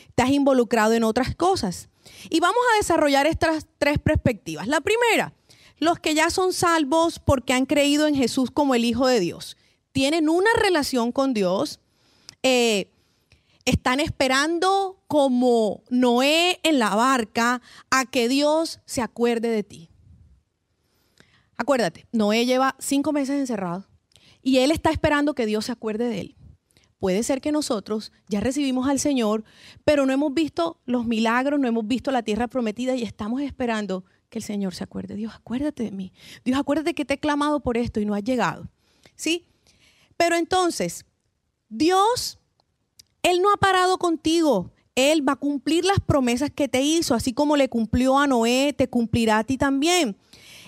estás 0.10 0.30
involucrado 0.30 0.92
en 0.92 1.06
otras 1.06 1.36
cosas. 1.36 1.88
Y 2.30 2.42
vamos 2.42 2.62
a 2.74 2.78
desarrollar 2.78 3.28
estas 3.28 3.68
tres 3.78 3.98
perspectivas. 3.98 4.68
La 4.68 4.82
primera, 4.82 5.34
los 5.82 6.00
que 6.00 6.14
ya 6.14 6.30
son 6.30 6.54
salvos 6.54 7.20
porque 7.20 7.54
han 7.54 7.66
creído 7.66 8.08
en 8.08 8.16
Jesús 8.16 8.52
como 8.52 8.76
el 8.76 8.86
Hijo 8.86 9.08
de 9.08 9.20
Dios. 9.20 9.58
Tienen 9.92 10.30
una 10.30 10.52
relación 10.62 11.12
con 11.12 11.34
Dios. 11.34 11.80
Eh, 12.44 12.92
están 13.66 14.00
esperando 14.00 15.04
como 15.08 15.84
Noé 15.90 16.60
en 16.64 16.78
la 16.78 16.96
barca 16.96 17.62
a 17.90 18.06
que 18.06 18.30
Dios 18.30 18.80
se 18.86 19.02
acuerde 19.02 19.50
de 19.50 19.64
ti. 19.64 19.90
Acuérdate, 21.58 22.06
Noé 22.12 22.46
lleva 22.46 22.76
cinco 22.80 23.12
meses 23.12 23.40
encerrado 23.40 23.88
y 24.44 24.60
él 24.60 24.70
está 24.70 24.92
esperando 24.92 25.34
que 25.34 25.48
Dios 25.48 25.66
se 25.66 25.72
acuerde 25.72 26.08
de 26.08 26.22
él. 26.22 26.36
Puede 27.00 27.24
ser 27.24 27.42
que 27.42 27.52
nosotros 27.52 28.12
ya 28.28 28.40
recibimos 28.40 28.88
al 28.88 29.00
Señor, 29.00 29.44
pero 29.84 30.06
no 30.06 30.14
hemos 30.14 30.32
visto 30.32 30.80
los 30.86 31.08
milagros, 31.08 31.60
no 31.60 31.68
hemos 31.68 31.88
visto 31.88 32.12
la 32.12 32.22
tierra 32.22 32.48
prometida 32.48 32.96
y 32.96 33.02
estamos 33.02 33.42
esperando 33.42 34.06
que 34.32 34.40
el 34.40 34.44
Señor 34.44 34.74
se 34.74 34.84
acuerde. 34.84 35.16
Dios, 35.16 35.34
acuérdate 35.36 35.84
de 35.84 35.92
mí. 35.92 36.14
Dios, 36.44 36.58
acuérdate 36.58 36.96
que 36.96 37.06
te 37.06 37.16
he 37.16 37.20
clamado 37.20 37.60
por 37.60 37.78
esto 37.78 38.00
y 38.00 38.06
no 38.06 38.16
has 38.16 38.24
llegado. 38.24 38.68
¿Sí? 39.16 39.46
Pero 40.18 40.38
entonces, 40.38 41.06
Dios, 41.70 42.40
Él 43.22 43.42
no 43.42 43.52
ha 43.54 43.58
parado 43.58 44.00
contigo. 44.00 44.72
Él 44.96 45.28
va 45.28 45.34
a 45.34 45.36
cumplir 45.36 45.86
las 45.86 46.00
promesas 46.00 46.50
que 46.50 46.68
te 46.68 46.82
hizo, 46.82 47.14
así 47.14 47.34
como 47.34 47.58
le 47.58 47.70
cumplió 47.70 48.18
a 48.18 48.26
Noé, 48.26 48.74
te 48.74 48.90
cumplirá 48.90 49.40
a 49.40 49.44
ti 49.44 49.58
también. 49.58 50.18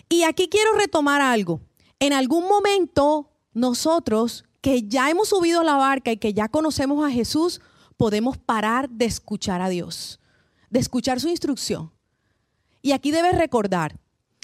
Y 0.09 0.23
aquí 0.23 0.49
quiero 0.49 0.73
retomar 0.73 1.21
algo. 1.21 1.61
En 1.99 2.11
algún 2.11 2.47
momento, 2.47 3.31
nosotros 3.53 4.43
que 4.59 4.83
ya 4.83 5.09
hemos 5.09 5.29
subido 5.29 5.61
a 5.61 5.63
la 5.63 5.75
barca 5.75 6.11
y 6.11 6.17
que 6.17 6.33
ya 6.33 6.49
conocemos 6.49 7.05
a 7.05 7.11
Jesús, 7.11 7.61
podemos 7.95 8.37
parar 8.37 8.89
de 8.89 9.05
escuchar 9.05 9.61
a 9.61 9.69
Dios, 9.69 10.19
de 10.69 10.79
escuchar 10.79 11.21
su 11.21 11.29
instrucción. 11.29 11.91
Y 12.83 12.91
aquí 12.91 13.11
debes 13.11 13.35
recordar, 13.35 13.97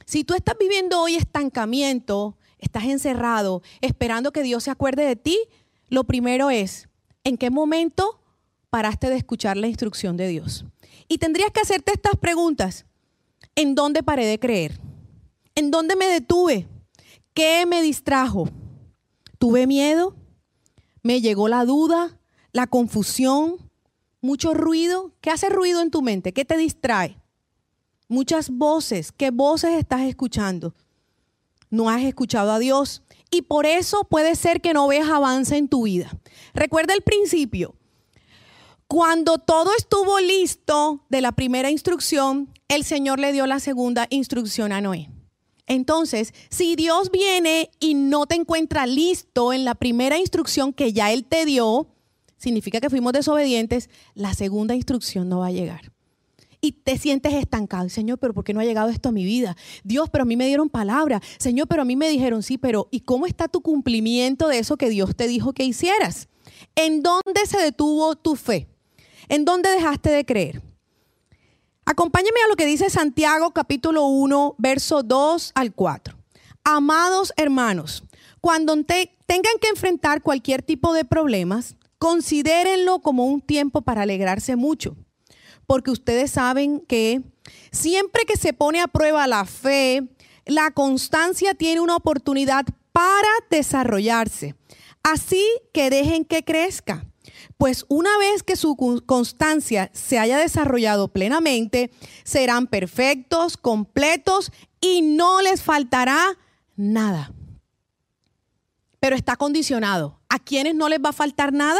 si 0.05 0.23
tú 0.23 0.33
estás 0.33 0.55
viviendo 0.57 1.01
hoy 1.01 1.15
estancamiento, 1.15 2.37
estás 2.57 2.85
encerrado, 2.85 3.61
esperando 3.81 4.31
que 4.31 4.43
Dios 4.43 4.63
se 4.63 4.71
acuerde 4.71 5.03
de 5.03 5.17
ti, 5.17 5.37
lo 5.89 6.05
primero 6.05 6.49
es, 6.49 6.87
¿en 7.25 7.37
qué 7.37 7.49
momento 7.49 8.21
paraste 8.69 9.09
de 9.09 9.17
escuchar 9.17 9.57
la 9.57 9.67
instrucción 9.67 10.15
de 10.15 10.29
Dios? 10.29 10.63
Y 11.09 11.17
tendrías 11.17 11.51
que 11.51 11.59
hacerte 11.59 11.91
estas 11.91 12.15
preguntas. 12.15 12.85
¿En 13.55 13.75
dónde 13.75 14.03
paré 14.03 14.25
de 14.25 14.39
creer? 14.39 14.79
¿En 15.53 15.69
dónde 15.69 15.97
me 15.97 16.05
detuve? 16.07 16.65
¿Qué 17.33 17.65
me 17.65 17.81
distrajo? 17.81 18.47
¿Tuve 19.37 19.67
miedo? 19.67 20.15
¿Me 21.03 21.19
llegó 21.19 21.49
la 21.49 21.65
duda? 21.65 22.17
¿La 22.53 22.67
confusión? 22.67 23.57
¿Mucho 24.21 24.53
ruido? 24.53 25.11
¿Qué 25.19 25.29
hace 25.29 25.49
ruido 25.49 25.81
en 25.81 25.91
tu 25.91 26.01
mente? 26.01 26.31
¿Qué 26.31 26.45
te 26.45 26.55
distrae? 26.55 27.17
Muchas 28.09 28.49
voces. 28.49 29.13
¿Qué 29.13 29.31
voces 29.31 29.71
estás 29.75 30.01
escuchando? 30.01 30.75
No 31.69 31.89
has 31.89 32.01
escuchado 32.01 32.51
a 32.51 32.59
Dios 32.59 33.03
y 33.31 33.43
por 33.43 33.65
eso 33.65 34.03
puede 34.03 34.35
ser 34.35 34.59
que 34.59 34.73
no 34.73 34.87
veas 34.87 35.07
avance 35.07 35.55
en 35.55 35.69
tu 35.69 35.83
vida. 35.83 36.11
Recuerda 36.53 36.93
el 36.93 37.03
principio. 37.03 37.75
Cuando 38.87 39.37
todo 39.37 39.69
estuvo 39.77 40.19
listo 40.19 41.05
de 41.09 41.21
la 41.21 41.31
primera 41.31 41.69
instrucción, 41.69 42.49
el 42.67 42.83
Señor 42.83 43.19
le 43.19 43.31
dio 43.31 43.45
la 43.45 43.59
segunda 43.59 44.07
instrucción 44.09 44.71
a 44.71 44.81
Noé. 44.81 45.11
Entonces, 45.67 46.33
si 46.49 46.75
Dios 46.75 47.11
viene 47.11 47.69
y 47.79 47.93
no 47.93 48.25
te 48.25 48.33
encuentra 48.33 48.87
listo 48.87 49.53
en 49.53 49.63
la 49.63 49.75
primera 49.75 50.17
instrucción 50.17 50.73
que 50.73 50.91
ya 50.91 51.11
Él 51.13 51.23
te 51.25 51.45
dio, 51.45 51.87
significa 52.37 52.81
que 52.81 52.89
fuimos 52.89 53.13
desobedientes, 53.13 53.91
la 54.15 54.33
segunda 54.33 54.73
instrucción 54.73 55.29
no 55.29 55.39
va 55.39 55.47
a 55.47 55.51
llegar 55.51 55.91
y 56.61 56.73
te 56.73 56.97
sientes 56.97 57.33
estancado. 57.33 57.89
Señor, 57.89 58.17
pero 58.19 58.33
¿por 58.33 58.43
qué 58.43 58.53
no 58.53 58.59
ha 58.59 58.65
llegado 58.65 58.89
esto 58.89 59.09
a 59.09 59.11
mi 59.11 59.23
vida? 59.23 59.55
Dios, 59.83 60.09
pero 60.09 60.23
a 60.23 60.25
mí 60.25 60.35
me 60.35 60.47
dieron 60.47 60.69
palabra. 60.69 61.21
Señor, 61.37 61.67
pero 61.67 61.83
a 61.83 61.85
mí 61.85 61.95
me 61.95 62.09
dijeron 62.09 62.43
sí, 62.43 62.57
pero 62.57 62.87
¿y 62.91 63.01
cómo 63.01 63.25
está 63.25 63.47
tu 63.47 63.61
cumplimiento 63.61 64.47
de 64.47 64.59
eso 64.59 64.77
que 64.77 64.89
Dios 64.89 65.15
te 65.15 65.27
dijo 65.27 65.53
que 65.53 65.63
hicieras? 65.63 66.27
¿En 66.75 67.01
dónde 67.01 67.45
se 67.45 67.57
detuvo 67.59 68.15
tu 68.15 68.35
fe? 68.35 68.67
¿En 69.27 69.45
dónde 69.45 69.69
dejaste 69.69 70.09
de 70.09 70.25
creer? 70.25 70.61
Acompáñame 71.85 72.39
a 72.45 72.49
lo 72.49 72.55
que 72.55 72.65
dice 72.65 72.89
Santiago 72.89 73.51
capítulo 73.51 74.05
1, 74.05 74.55
verso 74.57 75.01
2 75.01 75.53
al 75.55 75.73
4. 75.73 76.15
Amados 76.63 77.33
hermanos, 77.35 78.03
cuando 78.41 78.73
tengan 78.73 79.57
que 79.59 79.69
enfrentar 79.69 80.21
cualquier 80.21 80.61
tipo 80.61 80.93
de 80.93 81.05
problemas, 81.05 81.75
considérenlo 81.97 82.99
como 82.99 83.25
un 83.25 83.41
tiempo 83.41 83.81
para 83.81 84.03
alegrarse 84.03 84.55
mucho 84.55 84.95
porque 85.69 85.91
ustedes 85.91 86.31
saben 86.31 86.79
que 86.79 87.21
siempre 87.71 88.25
que 88.25 88.37
se 88.37 88.53
pone 88.53 88.81
a 88.81 88.87
prueba 88.87 89.27
la 89.27 89.45
fe, 89.45 90.01
la 90.47 90.71
constancia 90.71 91.53
tiene 91.53 91.79
una 91.79 91.95
oportunidad 91.95 92.65
para 92.91 93.29
desarrollarse. 93.51 94.55
Así 95.03 95.45
que 95.71 95.91
dejen 95.91 96.25
que 96.25 96.43
crezca. 96.43 97.05
Pues 97.59 97.85
una 97.87 98.09
vez 98.17 98.41
que 98.41 98.55
su 98.55 98.75
constancia 99.05 99.91
se 99.93 100.17
haya 100.17 100.39
desarrollado 100.39 101.09
plenamente, 101.09 101.91
serán 102.23 102.65
perfectos, 102.65 103.55
completos 103.55 104.51
y 104.81 105.03
no 105.03 105.43
les 105.43 105.61
faltará 105.61 106.35
nada. 106.77 107.31
Pero 108.99 109.15
está 109.15 109.35
condicionado. 109.35 110.19
¿A 110.29 110.39
quiénes 110.39 110.73
no 110.73 110.89
les 110.89 110.99
va 110.99 111.09
a 111.09 111.13
faltar 111.13 111.53
nada? 111.53 111.79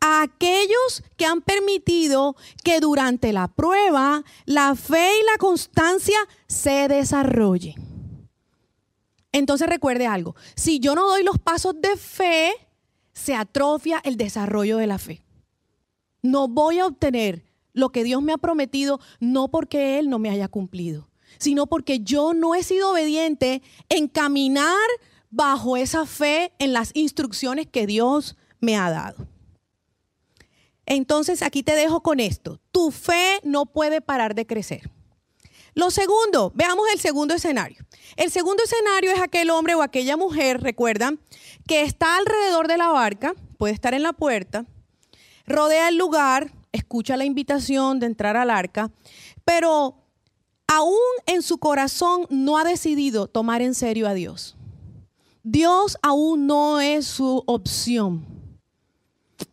A 0.00 0.22
aquellos 0.22 1.02
que 1.16 1.26
han 1.26 1.42
permitido 1.42 2.36
que 2.64 2.80
durante 2.80 3.32
la 3.32 3.48
prueba 3.48 4.24
la 4.46 4.74
fe 4.74 5.10
y 5.20 5.24
la 5.26 5.38
constancia 5.38 6.18
se 6.46 6.88
desarrollen. 6.88 7.90
Entonces 9.32 9.68
recuerde 9.68 10.06
algo, 10.06 10.34
si 10.56 10.80
yo 10.80 10.94
no 10.94 11.06
doy 11.06 11.22
los 11.22 11.38
pasos 11.38 11.80
de 11.80 11.96
fe, 11.96 12.52
se 13.12 13.34
atrofia 13.34 14.00
el 14.02 14.16
desarrollo 14.16 14.78
de 14.78 14.86
la 14.86 14.98
fe. 14.98 15.22
No 16.22 16.48
voy 16.48 16.78
a 16.78 16.86
obtener 16.86 17.44
lo 17.72 17.90
que 17.90 18.02
Dios 18.02 18.22
me 18.22 18.32
ha 18.32 18.38
prometido, 18.38 19.00
no 19.20 19.48
porque 19.48 19.98
Él 19.98 20.10
no 20.10 20.18
me 20.18 20.30
haya 20.30 20.48
cumplido, 20.48 21.08
sino 21.38 21.66
porque 21.66 22.00
yo 22.00 22.34
no 22.34 22.54
he 22.54 22.62
sido 22.62 22.90
obediente 22.90 23.62
en 23.88 24.08
caminar 24.08 24.76
bajo 25.30 25.76
esa 25.76 26.06
fe 26.06 26.52
en 26.58 26.72
las 26.72 26.90
instrucciones 26.94 27.68
que 27.68 27.86
Dios 27.86 28.36
me 28.58 28.76
ha 28.76 28.90
dado. 28.90 29.28
Entonces 30.90 31.42
aquí 31.42 31.62
te 31.62 31.76
dejo 31.76 32.02
con 32.02 32.18
esto. 32.18 32.58
Tu 32.72 32.90
fe 32.90 33.38
no 33.44 33.64
puede 33.64 34.00
parar 34.00 34.34
de 34.34 34.44
crecer. 34.44 34.90
Lo 35.72 35.92
segundo, 35.92 36.50
veamos 36.56 36.84
el 36.92 36.98
segundo 36.98 37.32
escenario. 37.32 37.86
El 38.16 38.32
segundo 38.32 38.64
escenario 38.64 39.12
es 39.12 39.20
aquel 39.20 39.50
hombre 39.50 39.76
o 39.76 39.82
aquella 39.82 40.16
mujer, 40.16 40.60
recuerdan, 40.60 41.20
que 41.68 41.82
está 41.82 42.16
alrededor 42.16 42.66
de 42.66 42.76
la 42.76 42.88
barca, 42.88 43.36
puede 43.56 43.72
estar 43.72 43.94
en 43.94 44.02
la 44.02 44.12
puerta, 44.12 44.66
rodea 45.46 45.90
el 45.90 45.96
lugar, 45.96 46.52
escucha 46.72 47.16
la 47.16 47.24
invitación 47.24 48.00
de 48.00 48.06
entrar 48.06 48.36
al 48.36 48.50
arca, 48.50 48.90
pero 49.44 49.94
aún 50.66 50.98
en 51.26 51.42
su 51.42 51.58
corazón 51.58 52.26
no 52.30 52.58
ha 52.58 52.64
decidido 52.64 53.28
tomar 53.28 53.62
en 53.62 53.76
serio 53.76 54.08
a 54.08 54.14
Dios. 54.14 54.56
Dios 55.44 55.98
aún 56.02 56.48
no 56.48 56.80
es 56.80 57.06
su 57.06 57.44
opción. 57.46 58.26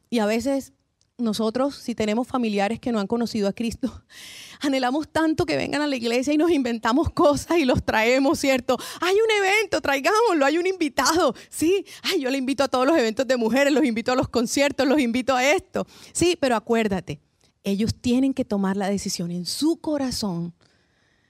Y 0.10 0.18
a 0.18 0.26
veces 0.26 0.74
nosotros, 1.18 1.76
si 1.76 1.96
tenemos 1.96 2.28
familiares 2.28 2.80
que 2.80 2.92
no 2.92 3.00
han 3.00 3.08
conocido 3.08 3.48
a 3.48 3.54
Cristo, 3.54 4.04
anhelamos 4.62 5.10
tanto 5.10 5.46
que 5.46 5.58
vengan 5.58 5.82
a 5.82 5.88
la 5.88 5.96
iglesia 5.96 6.34
y 6.34 6.38
nos 6.38 6.52
inventamos 6.52 7.10
cosas 7.12 7.58
y 7.58 7.66
los 7.66 7.84
traemos, 7.84 8.40
¿cierto? 8.40 8.78
Hay 9.02 9.16
un 9.16 9.46
evento, 9.46 9.82
traigámoslo, 9.82 10.46
hay 10.46 10.58
un 10.58 10.68
invitado. 10.68 11.34
Sí, 11.50 11.86
ay, 12.04 12.22
yo 12.22 12.30
le 12.30 12.38
invito 12.38 12.64
a 12.64 12.68
todos 12.68 12.86
los 12.86 12.98
eventos 12.98 13.28
de 13.28 13.38
mujeres, 13.38 13.74
los 13.74 13.84
invito 13.84 14.12
a 14.12 14.16
los 14.16 14.30
conciertos, 14.30 14.88
los 14.88 15.00
invito 15.00 15.36
a 15.36 15.44
esto. 15.44 15.88
Sí, 16.12 16.38
pero 16.40 16.56
acuérdate, 16.56 17.20
ellos 17.64 17.96
tienen 18.00 18.34
que 18.34 18.46
tomar 18.46 18.78
la 18.78 18.90
decisión 18.90 19.32
en 19.32 19.46
su 19.46 19.82
corazón 19.82 20.54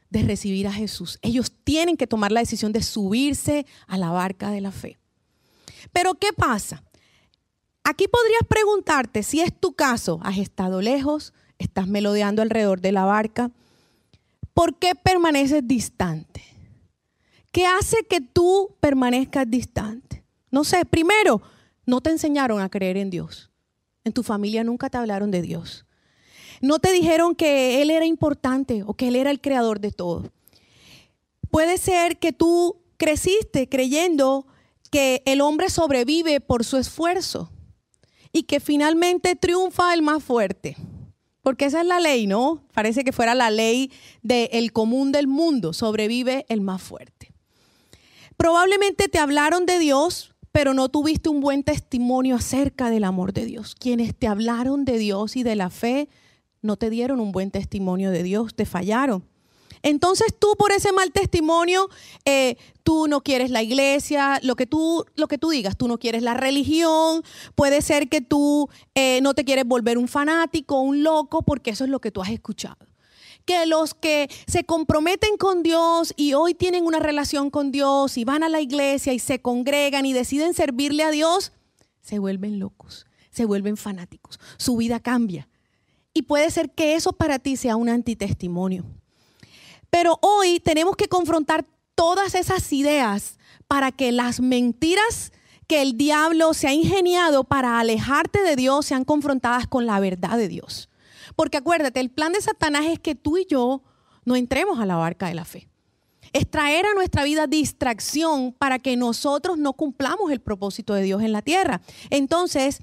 de 0.10 0.24
recibir 0.24 0.68
a 0.68 0.74
Jesús. 0.74 1.20
Ellos 1.22 1.52
tienen 1.64 1.98
que 1.98 2.08
tomar 2.08 2.32
la 2.32 2.40
decisión 2.40 2.72
de 2.72 2.84
subirse 2.84 3.66
a 3.88 3.98
la 3.98 4.12
barca 4.12 4.52
de 4.52 4.62
la 4.62 4.72
fe. 4.72 4.98
Pero 5.92 6.16
¿qué 6.16 6.34
pasa? 6.34 6.84
Aquí 7.90 8.10
podrías 8.10 8.42
preguntarte 8.50 9.24
si 9.24 9.40
es 9.40 9.58
tu 9.58 9.72
caso, 9.72 10.20
has 10.22 10.38
estado 10.40 10.82
lejos, 10.82 11.32
estás 11.58 11.88
melodeando 11.88 12.42
alrededor 12.42 12.82
de 12.82 12.92
la 12.92 13.06
barca, 13.06 13.50
¿por 14.54 14.78
qué 14.78 14.94
permaneces 14.94 15.66
distante? 15.66 16.44
¿Qué 17.54 17.66
hace 17.66 18.04
que 18.04 18.20
tú 18.20 18.76
permanezcas 18.82 19.50
distante? 19.50 20.26
No 20.52 20.66
sé, 20.66 20.84
primero, 20.84 21.42
no 21.86 22.02
te 22.02 22.10
enseñaron 22.10 22.60
a 22.60 22.68
creer 22.68 22.98
en 22.98 23.10
Dios. 23.10 23.52
En 24.04 24.12
tu 24.12 24.22
familia 24.22 24.66
nunca 24.66 24.90
te 24.90 24.98
hablaron 24.98 25.32
de 25.32 25.42
Dios. 25.42 25.86
No 26.60 26.80
te 26.80 26.92
dijeron 26.92 27.36
que 27.36 27.82
Él 27.82 27.90
era 27.90 28.06
importante 28.06 28.84
o 28.86 28.96
que 28.96 29.08
Él 29.08 29.16
era 29.16 29.32
el 29.32 29.40
creador 29.40 29.80
de 29.80 29.94
todo. 29.94 30.34
Puede 31.50 31.78
ser 31.78 32.20
que 32.20 32.34
tú 32.34 32.82
creciste 32.98 33.70
creyendo 33.70 34.46
que 34.92 35.24
el 35.26 35.40
hombre 35.40 35.70
sobrevive 35.70 36.42
por 36.42 36.66
su 36.66 36.76
esfuerzo 36.76 37.50
y 38.32 38.44
que 38.44 38.60
finalmente 38.60 39.36
triunfa 39.36 39.94
el 39.94 40.02
más 40.02 40.24
fuerte. 40.24 40.78
Porque 41.42 41.66
esa 41.66 41.82
es 41.82 41.88
la 41.88 42.00
ley, 42.00 42.28
¿no? 42.28 42.64
Parece 42.74 43.04
que 43.04 43.14
fuera 43.14 43.34
la 43.34 43.50
ley 43.50 43.92
del 44.22 44.74
común 44.74 45.12
del 45.12 45.28
mundo, 45.28 45.72
sobrevive 45.72 46.46
el 46.50 46.62
más 46.62 46.82
fuerte. 46.82 47.32
Probablemente 48.36 49.08
te 49.08 49.18
hablaron 49.18 49.66
de 49.66 49.80
Dios, 49.80 50.36
pero 50.52 50.74
no 50.74 50.90
tuviste 50.90 51.30
un 51.30 51.40
buen 51.40 51.64
testimonio 51.64 52.36
acerca 52.36 52.90
del 52.90 53.04
amor 53.04 53.32
de 53.34 53.46
Dios. 53.46 53.76
Quienes 53.76 54.16
te 54.16 54.28
hablaron 54.28 54.86
de 54.86 54.98
Dios 54.98 55.36
y 55.36 55.44
de 55.44 55.56
la 55.56 55.70
fe, 55.70 56.10
no 56.62 56.78
te 56.78 56.90
dieron 56.90 57.20
un 57.20 57.32
buen 57.32 57.50
testimonio 57.50 58.12
de 58.12 58.24
Dios, 58.24 58.54
te 58.54 58.66
fallaron. 58.66 59.24
Entonces 59.84 60.34
tú 60.38 60.56
por 60.58 60.72
ese 60.72 60.92
mal 60.92 61.12
testimonio, 61.12 61.90
eh, 62.26 62.58
tú 62.84 63.08
no 63.08 63.22
quieres 63.22 63.50
la 63.50 63.62
iglesia, 63.62 64.40
lo 64.44 64.56
que, 64.56 64.66
tú, 64.66 65.06
lo 65.16 65.28
que 65.28 65.38
tú 65.38 65.50
digas, 65.50 65.78
tú 65.78 65.88
no 65.88 65.98
quieres 65.98 66.24
la 66.24 66.34
religión, 66.34 67.24
puede 67.56 67.82
ser 67.82 68.10
que 68.10 68.22
tú 68.22 68.70
eh, 68.96 69.20
no 69.22 69.34
te 69.34 69.44
quieres 69.44 69.66
volver 69.66 69.98
un 69.98 70.08
fanático, 70.08 70.80
un 70.80 71.04
loco, 71.04 71.44
porque 71.44 71.72
eso 71.72 71.84
es 71.84 71.90
lo 71.90 72.00
que 72.00 72.12
tú 72.12 72.22
has 72.22 72.30
escuchado. 72.30 72.78
Que 73.46 73.66
los 73.66 73.94
que 73.94 74.30
se 74.46 74.66
comprometen 74.66 75.38
con 75.38 75.64
Dios 75.64 76.14
y 76.18 76.34
hoy 76.34 76.54
tienen 76.54 76.86
una 76.86 77.00
relación 77.00 77.50
con 77.50 77.72
Dios 77.72 78.18
y 78.18 78.26
van 78.26 78.44
a 78.44 78.50
la 78.50 78.60
iglesia 78.60 79.14
y 79.14 79.20
se 79.20 79.42
congregan 79.42 80.06
y 80.06 80.14
deciden 80.14 80.54
servirle 80.54 81.04
a 81.04 81.12
Dios, 81.12 81.54
se 82.02 82.20
vuelven 82.20 82.60
locos, 82.60 83.06
se 83.32 83.46
vuelven 83.46 83.78
fanáticos, 83.78 84.40
su 84.58 84.76
vida 84.76 85.00
cambia. 85.00 85.48
Y 86.14 86.24
puede 86.24 86.50
ser 86.50 86.72
que 86.72 86.96
eso 86.96 87.14
para 87.14 87.38
ti 87.38 87.58
sea 87.58 87.76
un 87.76 87.90
antitestimonio. 87.90 88.86
Pero 89.90 90.20
hoy 90.22 90.60
tenemos 90.60 90.96
que 90.96 91.08
confrontar 91.08 91.66
todas 91.96 92.36
esas 92.36 92.72
ideas 92.74 93.40
para 93.68 93.92
que 93.92 94.12
las 94.12 94.40
mentiras 94.40 95.32
que 95.68 95.82
el 95.82 95.98
diablo 95.98 96.54
se 96.54 96.68
ha 96.68 96.74
ingeniado 96.74 97.44
para 97.44 97.80
alejarte 97.80 98.42
de 98.42 98.56
Dios 98.56 98.86
sean 98.86 99.04
confrontadas 99.04 99.68
con 99.68 99.86
la 99.86 100.00
verdad 100.00 100.38
de 100.38 100.48
Dios. 100.48 100.90
Porque 101.36 101.58
acuérdate, 101.58 102.00
el 102.00 102.10
plan 102.10 102.32
de 102.32 102.42
Satanás 102.42 102.86
es 102.86 103.00
que 103.00 103.16
tú 103.16 103.38
y 103.38 103.46
yo 103.46 103.82
no 104.24 104.36
entremos 104.36 104.80
a 104.80 104.86
la 104.86 104.96
barca 104.96 105.28
de 105.28 105.36
la 105.36 105.44
fe. 105.44 105.68
Es 106.34 106.50
traer 106.50 106.86
a 106.86 106.94
nuestra 106.94 107.24
vida 107.24 107.48
distracción 107.48 108.54
para 108.54 108.80
que 108.80 108.96
nosotros 108.96 109.58
no 109.58 109.74
cumplamos 109.74 110.32
el 110.32 110.40
propósito 110.40 110.94
de 110.94 111.04
Dios 111.04 111.22
en 111.22 111.32
la 111.32 111.42
tierra. 111.42 111.82
Entonces, 112.10 112.82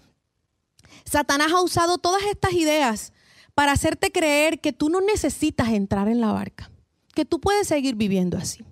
Satanás 1.05 1.53
ha 1.53 1.63
usado 1.63 1.99
todas 1.99 2.23
estas 2.25 2.53
ideas 2.53 3.13
para 3.55 3.73
hacerte 3.73 4.11
creer 4.11 4.61
que 4.61 4.73
tú 4.73 4.89
no 4.89 5.01
necesitas 5.01 5.69
entrar 5.69 6.09
en 6.09 6.21
la 6.21 6.33
barca 6.33 6.71
que 7.15 7.25
tú 7.25 7.41
puedes 7.41 7.69
seguir 7.69 7.95
viviendo 7.95 8.37
así. 8.37 8.65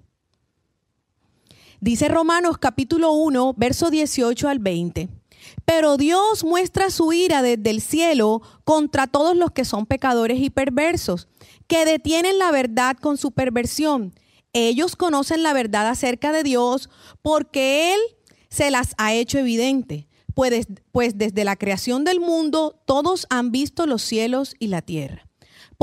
Dice 1.81 2.09
Romanos 2.09 2.59
capítulo 2.59 3.13
1, 3.13 3.55
verso 3.57 3.91
18 3.91 4.49
al 4.49 4.59
20. 4.59 5.09
Pero 5.65 5.97
Dios 5.97 6.45
muestra 6.45 6.91
su 6.91 7.13
ira 7.13 7.43
desde 7.43 7.71
el 7.71 7.81
cielo 7.81 8.41
contra 8.65 9.09
todos 9.09 9.37
los 9.37 9.51
que 9.51 9.65
son 9.65 9.87
pecadores 9.87 10.41
y 10.41 10.51
perversos, 10.51 11.27
que 11.67 11.85
detienen 11.85 12.39
la 12.39 12.53
verdad 12.53 12.97
con 12.97 13.17
su 13.17 13.33
perversión. 13.33 14.15
Ellos 14.53 14.95
conocen 14.95 15.43
la 15.43 15.53
verdad 15.53 15.89
acerca 15.89 16.31
de 16.31 16.45
Dios 16.45 16.89
porque 17.21 17.95
Él 17.95 18.01
se 18.49 18.71
las 18.71 18.95
ha 18.99 19.15
hecho 19.15 19.39
evidente, 19.39 20.07
pues, 20.35 20.67
pues 20.93 21.19
desde 21.19 21.45
la 21.45 21.57
creación 21.57 22.05
del 22.05 22.21
mundo 22.21 22.81
todos 22.87 23.27
han 23.31 23.51
visto 23.51 23.87
los 23.87 24.03
cielos 24.03 24.55
y 24.59 24.69
la 24.69 24.83
tierra 24.83 25.32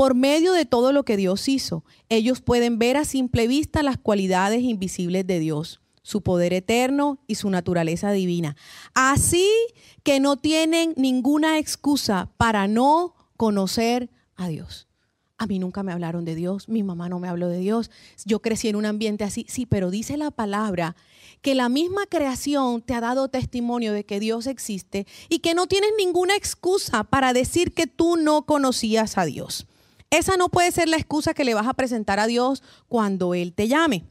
por 0.00 0.14
medio 0.14 0.54
de 0.54 0.64
todo 0.64 0.92
lo 0.92 1.04
que 1.04 1.18
Dios 1.18 1.46
hizo, 1.46 1.84
ellos 2.08 2.40
pueden 2.40 2.78
ver 2.78 2.96
a 2.96 3.04
simple 3.04 3.46
vista 3.46 3.82
las 3.82 3.98
cualidades 3.98 4.62
invisibles 4.62 5.26
de 5.26 5.38
Dios, 5.38 5.82
su 6.00 6.22
poder 6.22 6.54
eterno 6.54 7.18
y 7.26 7.34
su 7.34 7.50
naturaleza 7.50 8.10
divina. 8.10 8.56
Así 8.94 9.46
que 10.02 10.18
no 10.18 10.38
tienen 10.38 10.94
ninguna 10.96 11.58
excusa 11.58 12.30
para 12.38 12.66
no 12.66 13.14
conocer 13.36 14.08
a 14.36 14.48
Dios. 14.48 14.88
A 15.36 15.46
mí 15.46 15.58
nunca 15.58 15.82
me 15.82 15.92
hablaron 15.92 16.24
de 16.24 16.34
Dios, 16.34 16.70
mi 16.70 16.82
mamá 16.82 17.10
no 17.10 17.18
me 17.18 17.28
habló 17.28 17.48
de 17.48 17.58
Dios, 17.58 17.90
yo 18.24 18.40
crecí 18.40 18.68
en 18.68 18.76
un 18.76 18.86
ambiente 18.86 19.24
así, 19.24 19.44
sí, 19.50 19.66
pero 19.66 19.90
dice 19.90 20.16
la 20.16 20.30
palabra 20.30 20.96
que 21.42 21.54
la 21.54 21.68
misma 21.68 22.06
creación 22.06 22.80
te 22.80 22.94
ha 22.94 23.02
dado 23.02 23.28
testimonio 23.28 23.92
de 23.92 24.06
que 24.06 24.18
Dios 24.18 24.46
existe 24.46 25.06
y 25.28 25.40
que 25.40 25.52
no 25.52 25.66
tienes 25.66 25.90
ninguna 25.98 26.36
excusa 26.36 27.04
para 27.04 27.34
decir 27.34 27.74
que 27.74 27.86
tú 27.86 28.16
no 28.16 28.46
conocías 28.46 29.18
a 29.18 29.26
Dios. 29.26 29.66
Esa 30.10 30.36
no 30.36 30.48
puede 30.48 30.72
ser 30.72 30.88
la 30.88 30.96
excusa 30.96 31.34
que 31.34 31.44
le 31.44 31.54
vas 31.54 31.68
a 31.68 31.74
presentar 31.74 32.18
a 32.18 32.26
Dios 32.26 32.64
cuando 32.88 33.32
Él 33.32 33.54
te 33.54 33.68
llame. 33.68 34.04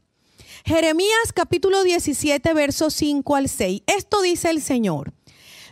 Jeremías 0.63 1.33
capítulo 1.33 1.83
17, 1.83 2.53
versos 2.53 2.93
5 2.93 3.35
al 3.35 3.49
6. 3.49 3.81
Esto 3.85 4.21
dice 4.21 4.49
el 4.49 4.61
Señor. 4.61 5.13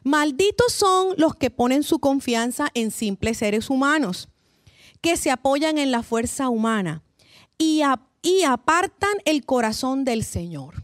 Malditos 0.04 0.74
son 0.74 1.14
los 1.18 1.34
que 1.34 1.50
ponen 1.50 1.82
su 1.82 2.00
confianza 2.00 2.68
en 2.74 2.92
simples 2.92 3.38
seres 3.38 3.70
humanos, 3.70 4.28
que 5.00 5.16
se 5.16 5.32
apoyan 5.32 5.78
en 5.78 5.92
la 5.92 6.04
fuerza 6.04 6.50
humana 6.50 7.04
y, 7.58 7.82
y 8.22 8.44
apartan 8.44 9.14
el 9.24 9.46
corazón 9.46 10.04
del 10.04 10.26
Señor. 10.26 10.84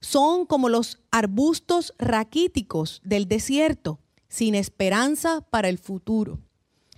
Son 0.00 0.44
como 0.44 0.68
los 0.68 0.98
arbustos 1.10 1.94
raquíticos 1.98 3.00
del 3.04 3.26
desierto, 3.26 4.00
sin 4.28 4.54
esperanza 4.54 5.40
para 5.50 5.70
el 5.70 5.78
futuro 5.78 6.40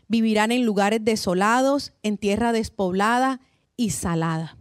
vivirán 0.08 0.50
en 0.50 0.64
lugares 0.64 1.04
desolados, 1.04 1.92
en 2.02 2.18
tierra 2.18 2.52
despoblada 2.52 3.40
y 3.76 3.90
salada. 3.90 4.56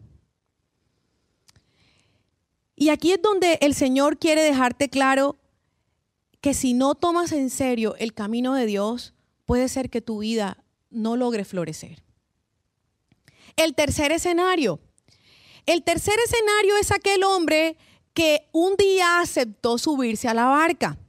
Y 2.75 2.89
aquí 2.89 3.11
es 3.13 3.21
donde 3.21 3.57
el 3.61 3.73
Señor 3.73 4.19
quiere 4.19 4.43
dejarte 4.43 4.89
claro 4.89 5.39
que 6.41 6.53
si 6.53 6.73
no 6.73 6.93
tomas 6.93 7.31
en 7.31 7.49
serio 7.49 7.95
el 7.97 8.13
camino 8.13 8.53
de 8.53 8.67
Dios, 8.67 9.15
puede 9.45 9.67
ser 9.69 9.89
que 9.89 10.01
tu 10.01 10.19
vida 10.19 10.63
no 10.91 11.15
logre 11.15 11.43
florecer. 11.43 12.03
El 13.55 13.73
tercer 13.73 14.11
escenario. 14.11 14.79
El 15.65 15.83
tercer 15.83 16.13
escenario 16.23 16.77
es 16.77 16.91
aquel 16.91 17.23
hombre 17.23 17.77
que 18.13 18.47
un 18.51 18.75
día 18.75 19.21
aceptó 19.21 19.77
subirse 19.77 20.27
a 20.27 20.33
la 20.33 20.45
barca. 20.45 20.99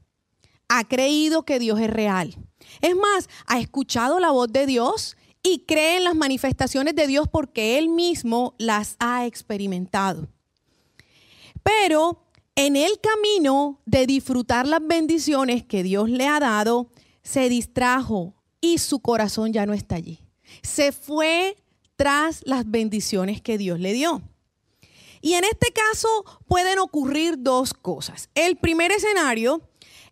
Ha 0.69 0.85
creído 0.85 1.45
que 1.45 1.59
Dios 1.59 1.79
es 1.81 1.91
real 1.91 2.48
es 2.81 2.97
más, 2.97 3.29
ha 3.47 3.59
escuchado 3.59 4.21
la 4.21 4.31
voz 4.31 4.53
de 4.53 4.67
Dios 4.67 5.17
y 5.43 5.61
cree 5.61 5.99
en 5.99 6.05
las 6.05 6.15
manifestaciones 6.15 6.95
de 6.95 7.07
Dios 7.07 7.29
porque 7.31 7.79
él 7.79 7.89
mismo 7.89 8.55
las 8.59 8.97
ha 8.99 9.27
experimentado. 9.27 10.29
Pero 11.63 12.25
en 12.55 12.77
el 12.77 13.01
camino 13.01 13.81
de 13.87 14.07
disfrutar 14.07 14.67
las 14.67 14.85
bendiciones 14.85 15.65
que 15.65 15.83
Dios 15.83 16.11
le 16.11 16.27
ha 16.27 16.41
dado, 16.41 16.91
se 17.23 17.49
distrajo 17.49 18.35
y 18.61 18.79
su 18.79 19.01
corazón 19.01 19.53
ya 19.53 19.67
no 19.67 19.75
está 19.75 19.97
allí. 19.97 20.21
Se 20.63 20.93
fue 20.93 21.57
tras 21.97 22.43
las 22.47 22.69
bendiciones 22.69 23.41
que 23.43 23.59
Dios 23.59 23.81
le 23.81 23.93
dio. 23.93 24.23
Y 25.21 25.35
en 25.35 25.45
este 25.45 25.73
caso 25.73 26.09
pueden 26.47 26.79
ocurrir 26.79 27.37
dos 27.39 27.75
cosas. 27.75 28.31
El 28.35 28.57
primer 28.57 28.93
escenario 28.93 29.63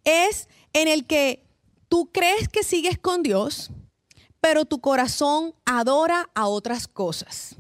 es 0.05 0.49
en 0.73 0.89
el 0.89 1.07
que 1.07 1.46
tú 1.89 2.11
crees 2.13 2.49
que 2.49 2.63
sigues 2.63 2.99
con 2.99 3.23
Dios, 3.23 3.71
pero 4.41 4.65
tu 4.65 4.81
corazón 4.81 5.55
adora 5.65 6.31
a 6.35 6.47
otras 6.47 6.89
cosas. 6.89 7.57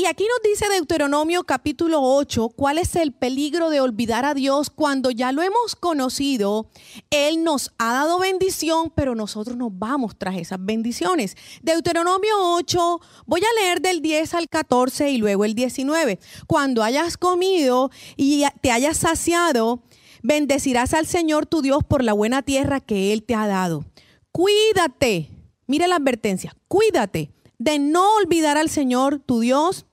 Y 0.00 0.06
aquí 0.06 0.24
nos 0.24 0.40
dice 0.42 0.66
Deuteronomio 0.72 1.44
capítulo 1.44 2.00
8 2.00 2.48
cuál 2.56 2.78
es 2.78 2.96
el 2.96 3.12
peligro 3.12 3.68
de 3.68 3.82
olvidar 3.82 4.24
a 4.24 4.32
Dios 4.32 4.70
cuando 4.70 5.10
ya 5.10 5.30
lo 5.30 5.42
hemos 5.42 5.76
conocido. 5.76 6.70
Él 7.10 7.44
nos 7.44 7.72
ha 7.76 7.92
dado 7.92 8.18
bendición, 8.18 8.90
pero 8.94 9.14
nosotros 9.14 9.58
nos 9.58 9.78
vamos 9.78 10.16
tras 10.16 10.38
esas 10.38 10.58
bendiciones. 10.64 11.36
Deuteronomio 11.60 12.34
8, 12.38 13.00
voy 13.26 13.42
a 13.42 13.60
leer 13.60 13.82
del 13.82 14.00
10 14.00 14.32
al 14.34 14.48
14 14.48 15.10
y 15.10 15.18
luego 15.18 15.44
el 15.44 15.54
19. 15.54 16.18
Cuando 16.46 16.82
hayas 16.82 17.18
comido 17.18 17.90
y 18.16 18.44
te 18.62 18.70
hayas 18.70 18.96
saciado, 18.96 19.82
bendecirás 20.22 20.94
al 20.94 21.06
Señor 21.06 21.46
tu 21.46 21.62
Dios 21.62 21.84
por 21.84 22.04
la 22.04 22.12
buena 22.12 22.42
tierra 22.42 22.80
que 22.80 23.12
Él 23.12 23.22
te 23.22 23.34
ha 23.34 23.46
dado. 23.46 23.84
Cuídate, 24.32 25.30
mire 25.66 25.88
la 25.88 25.96
advertencia, 25.96 26.56
cuídate 26.68 27.30
de 27.58 27.78
no 27.78 28.16
olvidar 28.16 28.56
al 28.56 28.70
Señor 28.70 29.20
tu 29.20 29.40
Dios 29.40 29.86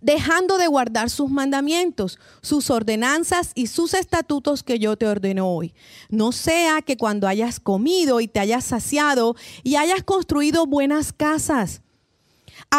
dejando 0.00 0.58
de 0.58 0.66
guardar 0.66 1.08
sus 1.08 1.30
mandamientos, 1.30 2.18
sus 2.42 2.68
ordenanzas 2.68 3.52
y 3.54 3.68
sus 3.68 3.94
estatutos 3.94 4.62
que 4.62 4.78
yo 4.78 4.96
te 4.96 5.06
ordeno 5.06 5.48
hoy. 5.48 5.74
No 6.10 6.32
sea 6.32 6.82
que 6.82 6.98
cuando 6.98 7.26
hayas 7.26 7.58
comido 7.58 8.20
y 8.20 8.28
te 8.28 8.40
hayas 8.40 8.64
saciado 8.64 9.34
y 9.62 9.76
hayas 9.76 10.02
construido 10.02 10.66
buenas 10.66 11.14
casas, 11.14 11.80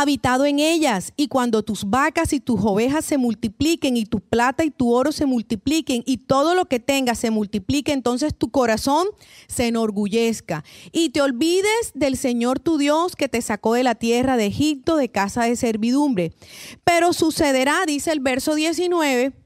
habitado 0.01 0.45
en 0.45 0.59
ellas. 0.59 1.13
Y 1.15 1.29
cuando 1.29 1.63
tus 1.63 1.89
vacas 1.89 2.33
y 2.33 2.41
tus 2.41 2.59
ovejas 2.61 3.05
se 3.05 3.17
multipliquen 3.17 3.95
y 3.95 4.05
tu 4.05 4.19
plata 4.19 4.65
y 4.65 4.69
tu 4.69 4.93
oro 4.93 5.13
se 5.13 5.25
multipliquen 5.25 6.03
y 6.05 6.17
todo 6.17 6.53
lo 6.53 6.65
que 6.65 6.81
tengas 6.81 7.19
se 7.19 7.31
multiplique, 7.31 7.93
entonces 7.93 8.35
tu 8.35 8.51
corazón 8.51 9.07
se 9.47 9.67
enorgullezca 9.67 10.65
y 10.91 11.09
te 11.09 11.21
olvides 11.21 11.93
del 11.93 12.17
Señor 12.17 12.59
tu 12.59 12.77
Dios 12.77 13.15
que 13.15 13.29
te 13.29 13.41
sacó 13.41 13.73
de 13.73 13.83
la 13.83 13.95
tierra 13.95 14.35
de 14.35 14.47
Egipto 14.47 14.97
de 14.97 15.09
casa 15.09 15.43
de 15.45 15.55
servidumbre. 15.55 16.33
Pero 16.83 17.13
sucederá, 17.13 17.85
dice 17.85 18.11
el 18.11 18.19
verso 18.19 18.53
19, 18.53 19.44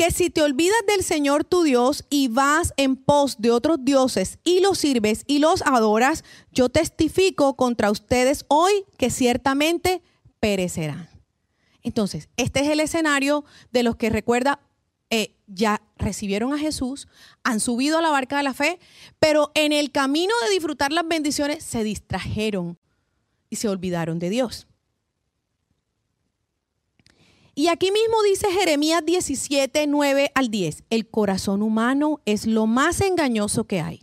que 0.00 0.10
si 0.10 0.30
te 0.30 0.40
olvidas 0.40 0.80
del 0.86 1.04
Señor 1.04 1.44
tu 1.44 1.62
Dios 1.62 2.06
y 2.08 2.28
vas 2.28 2.72
en 2.78 2.96
pos 2.96 3.36
de 3.38 3.50
otros 3.50 3.84
dioses 3.84 4.38
y 4.44 4.60
los 4.60 4.78
sirves 4.78 5.24
y 5.26 5.40
los 5.40 5.60
adoras, 5.60 6.24
yo 6.52 6.70
testifico 6.70 7.54
contra 7.54 7.90
ustedes 7.90 8.46
hoy 8.48 8.86
que 8.96 9.10
ciertamente 9.10 10.00
perecerán. 10.38 11.10
Entonces, 11.82 12.30
este 12.38 12.60
es 12.60 12.68
el 12.70 12.80
escenario 12.80 13.44
de 13.72 13.82
los 13.82 13.96
que 13.96 14.08
recuerda, 14.08 14.60
eh, 15.10 15.36
ya 15.46 15.82
recibieron 15.98 16.54
a 16.54 16.58
Jesús, 16.58 17.06
han 17.44 17.60
subido 17.60 17.98
a 17.98 18.02
la 18.02 18.08
barca 18.08 18.38
de 18.38 18.44
la 18.44 18.54
fe, 18.54 18.78
pero 19.18 19.52
en 19.54 19.72
el 19.72 19.92
camino 19.92 20.32
de 20.46 20.54
disfrutar 20.54 20.92
las 20.92 21.06
bendiciones 21.06 21.62
se 21.62 21.84
distrajeron 21.84 22.78
y 23.50 23.56
se 23.56 23.68
olvidaron 23.68 24.18
de 24.18 24.30
Dios. 24.30 24.66
Y 27.60 27.68
aquí 27.68 27.90
mismo 27.90 28.22
dice 28.22 28.50
Jeremías 28.50 29.04
17, 29.04 29.86
9 29.86 30.32
al 30.34 30.48
10, 30.48 30.84
el 30.88 31.06
corazón 31.06 31.60
humano 31.60 32.22
es 32.24 32.46
lo 32.46 32.66
más 32.66 33.02
engañoso 33.02 33.64
que 33.64 33.82
hay, 33.82 34.02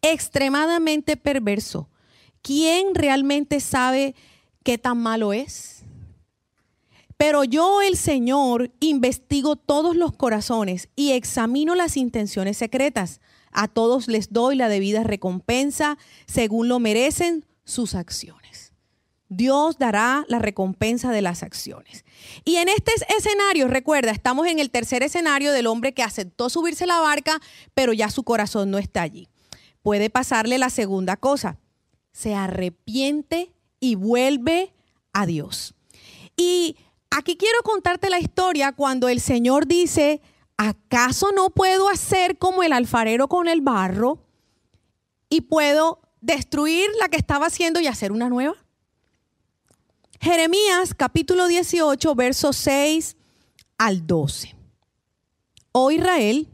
extremadamente 0.00 1.18
perverso. 1.18 1.90
¿Quién 2.40 2.94
realmente 2.94 3.60
sabe 3.60 4.14
qué 4.64 4.78
tan 4.78 4.96
malo 4.96 5.34
es? 5.34 5.82
Pero 7.18 7.44
yo, 7.44 7.82
el 7.82 7.94
Señor, 7.94 8.70
investigo 8.80 9.56
todos 9.56 9.94
los 9.94 10.14
corazones 10.14 10.88
y 10.96 11.12
examino 11.12 11.74
las 11.74 11.98
intenciones 11.98 12.56
secretas. 12.56 13.20
A 13.52 13.68
todos 13.68 14.08
les 14.08 14.32
doy 14.32 14.56
la 14.56 14.70
debida 14.70 15.02
recompensa 15.04 15.98
según 16.26 16.68
lo 16.68 16.78
merecen 16.78 17.44
sus 17.64 17.94
acciones. 17.94 18.47
Dios 19.28 19.78
dará 19.78 20.24
la 20.28 20.38
recompensa 20.38 21.12
de 21.12 21.22
las 21.22 21.42
acciones. 21.42 22.04
Y 22.44 22.56
en 22.56 22.68
este 22.68 22.92
escenario, 23.16 23.68
recuerda, 23.68 24.10
estamos 24.10 24.46
en 24.46 24.58
el 24.58 24.70
tercer 24.70 25.02
escenario 25.02 25.52
del 25.52 25.66
hombre 25.66 25.92
que 25.92 26.02
aceptó 26.02 26.48
subirse 26.48 26.86
la 26.86 27.00
barca, 27.00 27.40
pero 27.74 27.92
ya 27.92 28.10
su 28.10 28.22
corazón 28.22 28.70
no 28.70 28.78
está 28.78 29.02
allí. 29.02 29.28
Puede 29.82 30.10
pasarle 30.10 30.58
la 30.58 30.70
segunda 30.70 31.16
cosa, 31.16 31.58
se 32.12 32.34
arrepiente 32.34 33.52
y 33.80 33.94
vuelve 33.94 34.72
a 35.12 35.26
Dios. 35.26 35.74
Y 36.36 36.76
aquí 37.10 37.36
quiero 37.36 37.62
contarte 37.62 38.10
la 38.10 38.18
historia 38.18 38.72
cuando 38.72 39.08
el 39.08 39.20
Señor 39.20 39.66
dice, 39.66 40.22
¿acaso 40.56 41.32
no 41.32 41.50
puedo 41.50 41.88
hacer 41.88 42.38
como 42.38 42.62
el 42.62 42.72
alfarero 42.72 43.28
con 43.28 43.46
el 43.46 43.60
barro 43.60 44.24
y 45.28 45.42
puedo 45.42 46.00
destruir 46.20 46.88
la 46.98 47.08
que 47.08 47.16
estaba 47.16 47.46
haciendo 47.46 47.80
y 47.80 47.86
hacer 47.86 48.10
una 48.10 48.28
nueva? 48.28 48.56
Jeremías 50.20 50.94
capítulo 50.94 51.46
18, 51.46 52.14
versos 52.16 52.56
6 52.56 53.16
al 53.78 54.06
12. 54.06 54.56
Oh 55.70 55.92
Israel, 55.92 56.48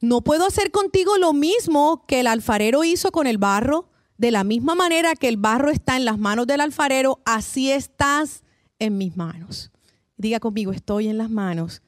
¿no 0.00 0.20
puedo 0.20 0.46
hacer 0.46 0.70
contigo 0.70 1.16
lo 1.16 1.32
mismo 1.32 2.04
que 2.06 2.20
el 2.20 2.26
alfarero 2.26 2.84
hizo 2.84 3.10
con 3.10 3.26
el 3.26 3.38
barro? 3.38 3.88
De 4.18 4.30
la 4.30 4.44
misma 4.44 4.74
manera 4.74 5.14
que 5.14 5.28
el 5.28 5.38
barro 5.38 5.70
está 5.70 5.96
en 5.96 6.04
las 6.04 6.18
manos 6.18 6.46
del 6.46 6.60
alfarero, 6.60 7.20
así 7.24 7.70
estás 7.70 8.42
en 8.78 8.98
mis 8.98 9.16
manos. 9.16 9.70
Diga 10.18 10.38
conmigo, 10.38 10.72
estoy 10.72 11.08
en 11.08 11.16
las 11.16 11.30
manos 11.30 11.80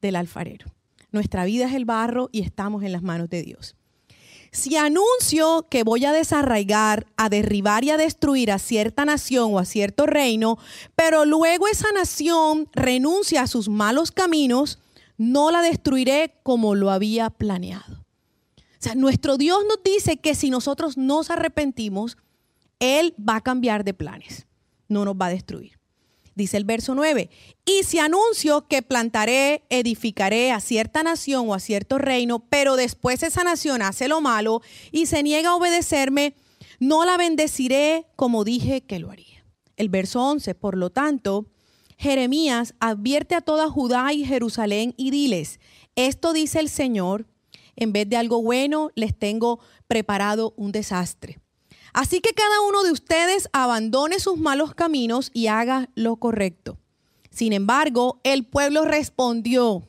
del 0.00 0.16
alfarero. 0.16 0.72
Nuestra 1.10 1.44
vida 1.44 1.66
es 1.66 1.74
el 1.74 1.84
barro 1.84 2.30
y 2.32 2.40
estamos 2.40 2.82
en 2.82 2.92
las 2.92 3.02
manos 3.02 3.28
de 3.28 3.42
Dios. 3.42 3.76
Si 4.52 4.76
anuncio 4.76 5.66
que 5.70 5.82
voy 5.82 6.04
a 6.04 6.12
desarraigar, 6.12 7.06
a 7.16 7.30
derribar 7.30 7.84
y 7.84 7.90
a 7.90 7.96
destruir 7.96 8.52
a 8.52 8.58
cierta 8.58 9.06
nación 9.06 9.54
o 9.54 9.58
a 9.58 9.64
cierto 9.64 10.04
reino, 10.04 10.58
pero 10.94 11.24
luego 11.24 11.68
esa 11.68 11.90
nación 11.92 12.68
renuncia 12.74 13.40
a 13.40 13.46
sus 13.46 13.70
malos 13.70 14.10
caminos, 14.12 14.78
no 15.16 15.50
la 15.50 15.62
destruiré 15.62 16.34
como 16.42 16.74
lo 16.74 16.90
había 16.90 17.30
planeado. 17.30 18.04
O 18.58 18.84
sea, 18.84 18.94
nuestro 18.94 19.38
Dios 19.38 19.64
nos 19.66 19.82
dice 19.82 20.18
que 20.18 20.34
si 20.34 20.50
nosotros 20.50 20.98
nos 20.98 21.30
arrepentimos, 21.30 22.18
Él 22.78 23.14
va 23.18 23.36
a 23.36 23.40
cambiar 23.40 23.84
de 23.84 23.94
planes, 23.94 24.46
no 24.86 25.06
nos 25.06 25.14
va 25.14 25.26
a 25.26 25.30
destruir. 25.30 25.81
Dice 26.34 26.56
el 26.56 26.64
verso 26.64 26.94
9, 26.94 27.28
y 27.66 27.82
si 27.82 27.98
anuncio 27.98 28.66
que 28.66 28.80
plantaré, 28.80 29.64
edificaré 29.68 30.50
a 30.50 30.60
cierta 30.60 31.02
nación 31.02 31.48
o 31.48 31.54
a 31.54 31.60
cierto 31.60 31.98
reino, 31.98 32.38
pero 32.48 32.76
después 32.76 33.22
esa 33.22 33.44
nación 33.44 33.82
hace 33.82 34.08
lo 34.08 34.20
malo 34.22 34.62
y 34.90 35.06
se 35.06 35.22
niega 35.22 35.50
a 35.50 35.56
obedecerme, 35.56 36.34
no 36.80 37.04
la 37.04 37.18
bendeciré 37.18 38.06
como 38.16 38.44
dije 38.44 38.80
que 38.80 38.98
lo 38.98 39.10
haría. 39.10 39.44
El 39.76 39.90
verso 39.90 40.22
11, 40.22 40.54
por 40.54 40.76
lo 40.76 40.90
tanto, 40.90 41.46
Jeremías 41.98 42.74
advierte 42.80 43.34
a 43.34 43.42
toda 43.42 43.68
Judá 43.68 44.12
y 44.12 44.24
Jerusalén 44.24 44.94
y 44.96 45.10
diles, 45.10 45.60
esto 45.96 46.32
dice 46.32 46.60
el 46.60 46.70
Señor, 46.70 47.26
en 47.76 47.92
vez 47.92 48.08
de 48.08 48.16
algo 48.16 48.42
bueno 48.42 48.90
les 48.94 49.16
tengo 49.16 49.60
preparado 49.86 50.54
un 50.56 50.72
desastre. 50.72 51.41
Así 51.92 52.20
que 52.20 52.32
cada 52.32 52.60
uno 52.62 52.82
de 52.82 52.92
ustedes 52.92 53.48
abandone 53.52 54.18
sus 54.18 54.38
malos 54.38 54.74
caminos 54.74 55.30
y 55.34 55.48
haga 55.48 55.90
lo 55.94 56.16
correcto. 56.16 56.78
Sin 57.30 57.52
embargo, 57.52 58.20
el 58.24 58.44
pueblo 58.46 58.84
respondió, 58.84 59.88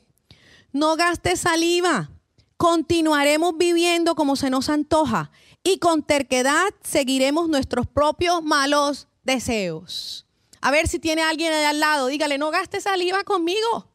no 0.72 0.96
gaste 0.96 1.36
saliva, 1.36 2.10
continuaremos 2.56 3.56
viviendo 3.56 4.14
como 4.14 4.36
se 4.36 4.50
nos 4.50 4.68
antoja 4.68 5.30
y 5.62 5.78
con 5.78 6.02
terquedad 6.02 6.74
seguiremos 6.82 7.48
nuestros 7.48 7.86
propios 7.86 8.42
malos 8.42 9.08
deseos. 9.22 10.26
A 10.60 10.70
ver 10.70 10.88
si 10.88 10.98
tiene 10.98 11.22
alguien 11.22 11.52
allá 11.52 11.70
al 11.70 11.80
lado, 11.80 12.06
dígale, 12.06 12.38
no 12.38 12.50
gaste 12.50 12.80
saliva 12.80 13.24
conmigo. 13.24 13.88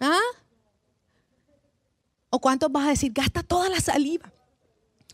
¿Ah? 0.00 0.20
¿O 2.30 2.40
cuántos 2.40 2.70
vas 2.70 2.86
a 2.86 2.90
decir, 2.90 3.12
gasta 3.12 3.42
toda 3.42 3.68
la 3.68 3.80
saliva? 3.80 4.32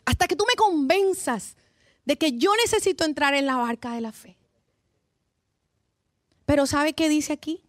Hasta 0.05 0.27
que 0.27 0.37
tú 0.37 0.45
me 0.47 0.55
convenzas 0.55 1.57
de 2.05 2.17
que 2.19 2.37
yo 2.39 2.53
necesito 2.57 3.05
entrar 3.05 3.35
en 3.35 3.47
la 3.47 3.57
barca 3.57 3.95
de 3.95 4.01
la 4.01 4.13
fe. 4.13 4.37
Pero 6.47 6.67
¿sabe 6.67 6.93
qué 6.93 7.09
dice 7.09 7.33
aquí? 7.33 7.65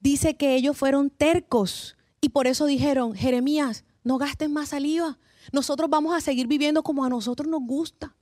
Dice 0.00 0.36
que 0.36 0.54
ellos 0.54 0.76
fueron 0.76 1.10
tercos 1.10 1.96
y 2.20 2.30
por 2.30 2.46
eso 2.46 2.66
dijeron, 2.66 3.14
Jeremías, 3.14 3.84
no 4.04 4.18
gastes 4.18 4.50
más 4.50 4.70
saliva. 4.70 5.18
Nosotros 5.52 5.88
vamos 5.88 6.14
a 6.14 6.20
seguir 6.20 6.46
viviendo 6.46 6.82
como 6.82 7.04
a 7.04 7.08
nosotros 7.08 7.48
nos 7.48 7.62
gusta. 7.62 8.14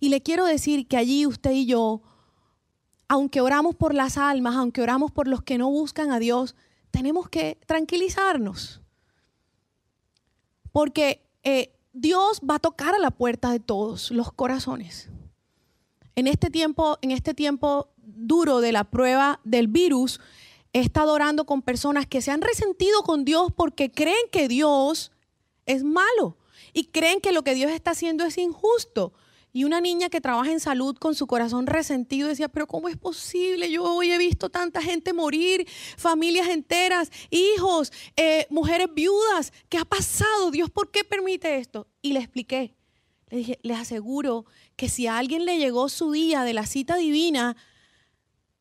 Y 0.00 0.08
le 0.08 0.22
quiero 0.22 0.44
decir 0.44 0.86
que 0.86 0.96
allí 0.96 1.26
usted 1.26 1.52
y 1.52 1.66
yo, 1.66 2.02
aunque 3.08 3.40
oramos 3.40 3.74
por 3.74 3.94
las 3.94 4.18
almas, 4.18 4.56
aunque 4.56 4.82
oramos 4.82 5.10
por 5.10 5.28
los 5.28 5.42
que 5.42 5.58
no 5.58 5.70
buscan 5.70 6.10
a 6.12 6.18
Dios, 6.18 6.54
tenemos 6.90 7.28
que 7.28 7.58
tranquilizarnos. 7.66 8.80
Porque 10.72 11.26
eh, 11.42 11.73
Dios 11.94 12.40
va 12.40 12.56
a 12.56 12.58
tocar 12.58 12.92
a 12.92 12.98
la 12.98 13.12
puerta 13.12 13.52
de 13.52 13.60
todos 13.60 14.10
los 14.10 14.32
corazones. 14.32 15.08
en 16.16 16.26
este 16.28 16.50
tiempo, 16.50 16.98
en 17.02 17.10
este 17.10 17.34
tiempo 17.34 17.88
duro 17.96 18.60
de 18.60 18.72
la 18.72 18.84
prueba 18.84 19.40
del 19.44 19.68
virus, 19.68 20.20
he 20.72 20.80
estado 20.80 21.12
orando 21.12 21.44
con 21.46 21.62
personas 21.62 22.06
que 22.06 22.20
se 22.20 22.30
han 22.30 22.40
resentido 22.40 23.02
con 23.02 23.24
Dios 23.24 23.52
porque 23.56 23.90
creen 23.90 24.28
que 24.30 24.48
Dios 24.48 25.12
es 25.66 25.82
malo 25.82 26.36
y 26.72 26.86
creen 26.86 27.20
que 27.20 27.32
lo 27.32 27.42
que 27.42 27.54
Dios 27.54 27.70
está 27.70 27.92
haciendo 27.92 28.24
es 28.24 28.38
injusto. 28.38 29.12
Y 29.56 29.62
una 29.62 29.80
niña 29.80 30.08
que 30.08 30.20
trabaja 30.20 30.50
en 30.50 30.58
salud 30.58 30.96
con 30.96 31.14
su 31.14 31.28
corazón 31.28 31.68
resentido 31.68 32.28
decía, 32.28 32.48
pero 32.48 32.66
¿cómo 32.66 32.88
es 32.88 32.96
posible? 32.96 33.70
Yo 33.70 33.84
hoy 33.84 34.10
he 34.10 34.18
visto 34.18 34.50
tanta 34.50 34.82
gente 34.82 35.12
morir, 35.12 35.64
familias 35.96 36.48
enteras, 36.48 37.08
hijos, 37.30 37.92
eh, 38.16 38.48
mujeres 38.50 38.88
viudas. 38.92 39.52
¿Qué 39.68 39.78
ha 39.78 39.84
pasado? 39.84 40.50
Dios, 40.50 40.70
¿por 40.70 40.90
qué 40.90 41.04
permite 41.04 41.58
esto? 41.58 41.86
Y 42.02 42.14
le 42.14 42.18
expliqué. 42.18 42.74
Le 43.28 43.38
dije, 43.38 43.60
les 43.62 43.78
aseguro 43.78 44.44
que 44.74 44.88
si 44.88 45.06
a 45.06 45.18
alguien 45.18 45.44
le 45.44 45.56
llegó 45.56 45.88
su 45.88 46.10
día 46.10 46.42
de 46.42 46.52
la 46.52 46.66
cita 46.66 46.96
divina, 46.96 47.56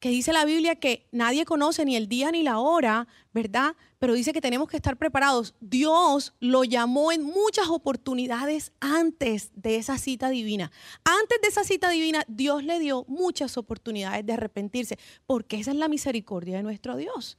que 0.04 0.10
dice 0.10 0.34
la 0.34 0.44
Biblia 0.44 0.76
que 0.76 1.08
nadie 1.13 1.46
conoce 1.46 1.86
ni 1.86 1.96
el 1.96 2.10
día 2.10 2.30
ni 2.30 2.44
la 2.44 2.60
hora, 2.60 3.08
¿verdad? 3.34 3.78
Pero 4.00 4.13
dice 4.13 4.34
que 4.34 4.42
tenemos 4.42 4.68
que 4.68 4.76
estar 4.76 4.98
preparados. 4.98 5.56
Dios 5.62 6.34
lo 6.42 6.66
llamó 6.66 7.13
en 7.13 7.24
muchas 7.24 7.70
oportunidades 7.70 8.74
antes 8.82 9.52
de 9.56 9.78
esa 9.78 9.98
cita 9.98 10.30
divina. 10.30 10.74
Antes 11.06 11.39
de 11.42 11.48
esa 11.48 11.63
cita 11.63 11.89
divina, 11.89 12.26
Dios 12.28 12.66
le 12.66 12.80
dio 12.80 13.06
muchas 13.08 13.58
oportunidades 13.58 14.26
de 14.26 14.34
arrepentirse, 14.34 15.00
porque 15.26 15.56
esa 15.56 15.72
es 15.72 15.78
la 15.78 15.88
misericordia 15.88 16.58
de 16.58 16.63
nuestro 16.63 16.98
Dios. 16.98 17.38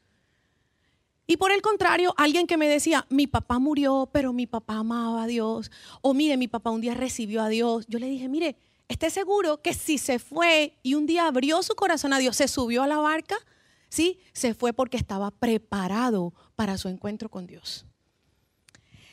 Y 1.27 1.37
por 1.37 1.53
el 1.53 1.61
contrario, 1.61 2.15
alguien 2.17 2.47
que 2.47 2.57
me 2.57 2.67
decía, 2.67 3.07
mi 3.11 3.27
papá 3.27 3.59
murió, 3.59 4.09
pero 4.11 4.33
mi 4.33 4.47
papá 4.47 4.77
amaba 4.77 5.25
a 5.25 5.27
Dios. 5.27 5.71
O 6.01 6.15
mire, 6.15 6.39
mi 6.39 6.49
papá 6.49 6.71
un 6.71 6.81
día 6.81 6.95
recibió 6.95 7.43
a 7.43 7.51
Dios. 7.51 7.85
Yo 7.89 7.99
le 7.99 8.09
dije, 8.09 8.31
mire, 8.31 8.57
esté 8.89 9.11
seguro 9.11 9.63
que 9.63 9.75
si 9.75 9.99
se 9.99 10.19
fue 10.19 10.79
y 10.83 10.95
un 10.95 11.07
día 11.07 11.27
abrió 11.27 11.63
su 11.63 11.75
corazón 11.75 12.13
a 12.13 12.19
Dios, 12.19 12.37
se 12.37 12.49
subió 12.49 12.83
a 12.83 12.87
la 12.87 12.99
barca, 12.99 13.37
sí, 13.89 14.21
se 14.33 14.55
fue 14.55 14.73
porque 14.73 14.97
estaba 14.97 15.31
preparado 15.31 16.35
para 16.57 16.79
su 16.79 16.89
encuentro 16.89 17.29
con 17.29 17.47
Dios. 17.47 17.87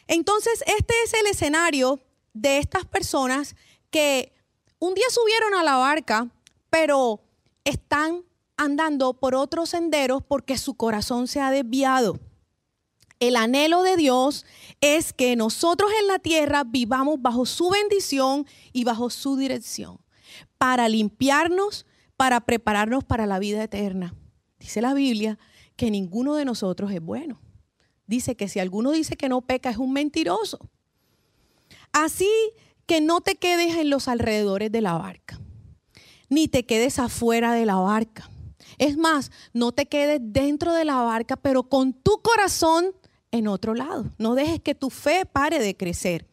Entonces, 0.07 0.63
este 0.67 0.93
es 1.05 1.13
el 1.13 1.27
escenario 1.27 2.01
de 2.33 2.57
estas 2.57 2.85
personas 2.85 3.55
que 3.89 4.33
un 4.79 4.93
día 4.93 5.05
subieron 5.09 5.53
a 5.53 5.63
la 5.63 5.77
barca, 5.77 6.29
pero 6.69 7.21
están 7.63 8.23
andando 8.57 9.13
por 9.13 9.35
otros 9.35 9.69
senderos 9.69 10.23
porque 10.23 10.57
su 10.57 10.75
corazón 10.75 11.27
se 11.27 11.39
ha 11.39 11.51
desviado 11.51 12.19
el 13.21 13.35
anhelo 13.35 13.83
de 13.83 13.95
Dios 13.95 14.45
es 14.81 15.13
que 15.13 15.35
nosotros 15.35 15.91
en 16.01 16.07
la 16.07 16.19
tierra 16.19 16.63
vivamos 16.65 17.21
bajo 17.21 17.45
su 17.45 17.69
bendición 17.69 18.47
y 18.73 18.83
bajo 18.83 19.11
su 19.11 19.37
dirección, 19.37 19.99
para 20.57 20.89
limpiarnos, 20.89 21.85
para 22.17 22.41
prepararnos 22.41 23.03
para 23.03 23.27
la 23.27 23.37
vida 23.37 23.63
eterna. 23.63 24.15
Dice 24.59 24.81
la 24.81 24.95
Biblia 24.95 25.37
que 25.75 25.91
ninguno 25.91 26.33
de 26.33 26.45
nosotros 26.45 26.91
es 26.91 26.99
bueno. 26.99 27.39
Dice 28.07 28.35
que 28.35 28.49
si 28.49 28.59
alguno 28.59 28.91
dice 28.91 29.15
que 29.15 29.29
no 29.29 29.41
peca 29.41 29.69
es 29.69 29.77
un 29.77 29.93
mentiroso. 29.93 30.59
Así 31.93 32.29
que 32.87 33.01
no 33.01 33.21
te 33.21 33.35
quedes 33.35 33.75
en 33.75 33.91
los 33.91 34.07
alrededores 34.07 34.71
de 34.71 34.81
la 34.81 34.93
barca, 34.93 35.39
ni 36.27 36.47
te 36.47 36.65
quedes 36.65 36.97
afuera 36.97 37.53
de 37.53 37.67
la 37.67 37.75
barca. 37.75 38.31
Es 38.79 38.97
más, 38.97 39.31
no 39.53 39.73
te 39.73 39.85
quedes 39.85 40.19
dentro 40.23 40.73
de 40.73 40.85
la 40.85 41.01
barca, 41.01 41.37
pero 41.37 41.69
con 41.69 41.93
tu 41.93 42.19
corazón 42.23 42.95
en 43.31 43.47
otro 43.47 43.73
lado. 43.73 44.05
No 44.17 44.35
dejes 44.35 44.61
que 44.61 44.75
tu 44.75 44.89
fe 44.89 45.25
pare 45.25 45.59
de 45.59 45.75
crecer. 45.75 46.27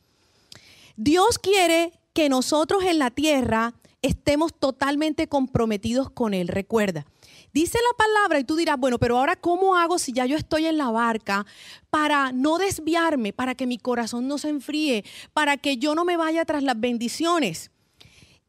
Dios 0.96 1.38
quiere 1.38 1.92
que 2.12 2.28
nosotros 2.28 2.82
en 2.84 2.98
la 2.98 3.10
tierra 3.10 3.74
estemos 4.02 4.52
totalmente 4.52 5.28
comprometidos 5.28 6.10
con 6.10 6.34
Él. 6.34 6.48
Recuerda, 6.48 7.06
dice 7.52 7.78
la 7.78 7.96
palabra 7.96 8.40
y 8.40 8.44
tú 8.44 8.56
dirás, 8.56 8.78
bueno, 8.78 8.98
pero 8.98 9.18
ahora 9.18 9.36
¿cómo 9.36 9.76
hago 9.76 9.98
si 9.98 10.12
ya 10.12 10.26
yo 10.26 10.36
estoy 10.36 10.66
en 10.66 10.78
la 10.78 10.90
barca 10.90 11.46
para 11.90 12.32
no 12.32 12.58
desviarme, 12.58 13.32
para 13.32 13.54
que 13.54 13.66
mi 13.66 13.78
corazón 13.78 14.28
no 14.28 14.38
se 14.38 14.48
enfríe, 14.48 15.04
para 15.32 15.56
que 15.56 15.76
yo 15.76 15.94
no 15.94 16.04
me 16.04 16.16
vaya 16.16 16.44
tras 16.44 16.62
las 16.62 16.78
bendiciones? 16.78 17.70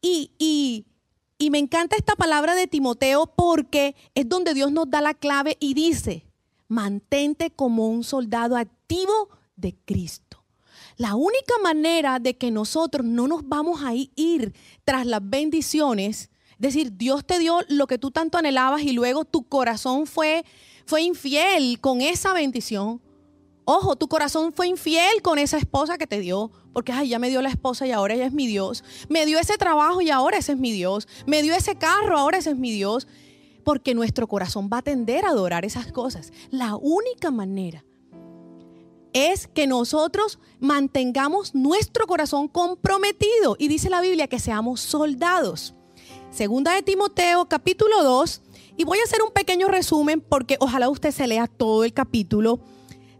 Y, 0.02 0.32
y, 0.38 0.86
y 1.38 1.50
me 1.50 1.58
encanta 1.58 1.96
esta 1.96 2.16
palabra 2.16 2.54
de 2.54 2.66
Timoteo 2.66 3.26
porque 3.26 3.94
es 4.14 4.28
donde 4.28 4.54
Dios 4.54 4.72
nos 4.72 4.90
da 4.90 5.00
la 5.00 5.14
clave 5.14 5.56
y 5.60 5.74
dice, 5.74 6.24
mantente 6.70 7.50
como 7.50 7.88
un 7.88 8.04
soldado 8.04 8.56
activo 8.56 9.28
de 9.56 9.76
Cristo. 9.84 10.44
La 10.96 11.16
única 11.16 11.54
manera 11.62 12.20
de 12.20 12.36
que 12.38 12.50
nosotros 12.50 13.04
no 13.04 13.26
nos 13.26 13.46
vamos 13.46 13.82
a 13.82 13.92
ir 13.94 14.54
tras 14.84 15.04
las 15.04 15.20
bendiciones, 15.22 16.30
es 16.52 16.58
decir, 16.58 16.96
Dios 16.96 17.24
te 17.26 17.38
dio 17.38 17.58
lo 17.68 17.86
que 17.86 17.98
tú 17.98 18.10
tanto 18.10 18.38
anhelabas 18.38 18.82
y 18.82 18.92
luego 18.92 19.24
tu 19.24 19.48
corazón 19.48 20.06
fue, 20.06 20.44
fue 20.86 21.02
infiel 21.02 21.80
con 21.80 22.02
esa 22.02 22.32
bendición. 22.32 23.02
Ojo, 23.64 23.96
tu 23.96 24.08
corazón 24.08 24.52
fue 24.52 24.68
infiel 24.68 25.22
con 25.22 25.38
esa 25.38 25.58
esposa 25.58 25.98
que 25.98 26.06
te 26.06 26.20
dio, 26.20 26.52
porque 26.72 26.92
ay, 26.92 27.08
ya 27.08 27.18
me 27.18 27.30
dio 27.30 27.42
la 27.42 27.48
esposa 27.48 27.86
y 27.86 27.92
ahora 27.92 28.14
ella 28.14 28.26
es 28.26 28.32
mi 28.32 28.46
Dios. 28.46 28.84
Me 29.08 29.26
dio 29.26 29.38
ese 29.38 29.58
trabajo 29.58 30.00
y 30.02 30.10
ahora 30.10 30.38
ese 30.38 30.52
es 30.52 30.58
mi 30.58 30.70
Dios. 30.70 31.08
Me 31.26 31.42
dio 31.42 31.54
ese 31.54 31.76
carro, 31.76 32.16
ahora 32.16 32.38
ese 32.38 32.50
es 32.50 32.56
mi 32.56 32.70
Dios 32.70 33.08
porque 33.70 33.94
nuestro 33.94 34.26
corazón 34.26 34.68
va 34.68 34.78
a 34.78 34.82
tender 34.82 35.24
a 35.24 35.28
adorar 35.28 35.64
esas 35.64 35.92
cosas. 35.92 36.32
La 36.50 36.74
única 36.74 37.30
manera 37.30 37.84
es 39.12 39.46
que 39.46 39.68
nosotros 39.68 40.40
mantengamos 40.58 41.54
nuestro 41.54 42.08
corazón 42.08 42.48
comprometido. 42.48 43.54
Y 43.60 43.68
dice 43.68 43.88
la 43.88 44.00
Biblia 44.00 44.26
que 44.26 44.40
seamos 44.40 44.80
soldados. 44.80 45.76
Segunda 46.32 46.74
de 46.74 46.82
Timoteo, 46.82 47.48
capítulo 47.48 48.02
2. 48.02 48.42
Y 48.76 48.82
voy 48.82 48.98
a 48.98 49.04
hacer 49.04 49.22
un 49.22 49.30
pequeño 49.30 49.68
resumen 49.68 50.20
porque 50.20 50.56
ojalá 50.58 50.88
usted 50.88 51.12
se 51.12 51.28
lea 51.28 51.46
todo 51.46 51.84
el 51.84 51.92
capítulo 51.92 52.58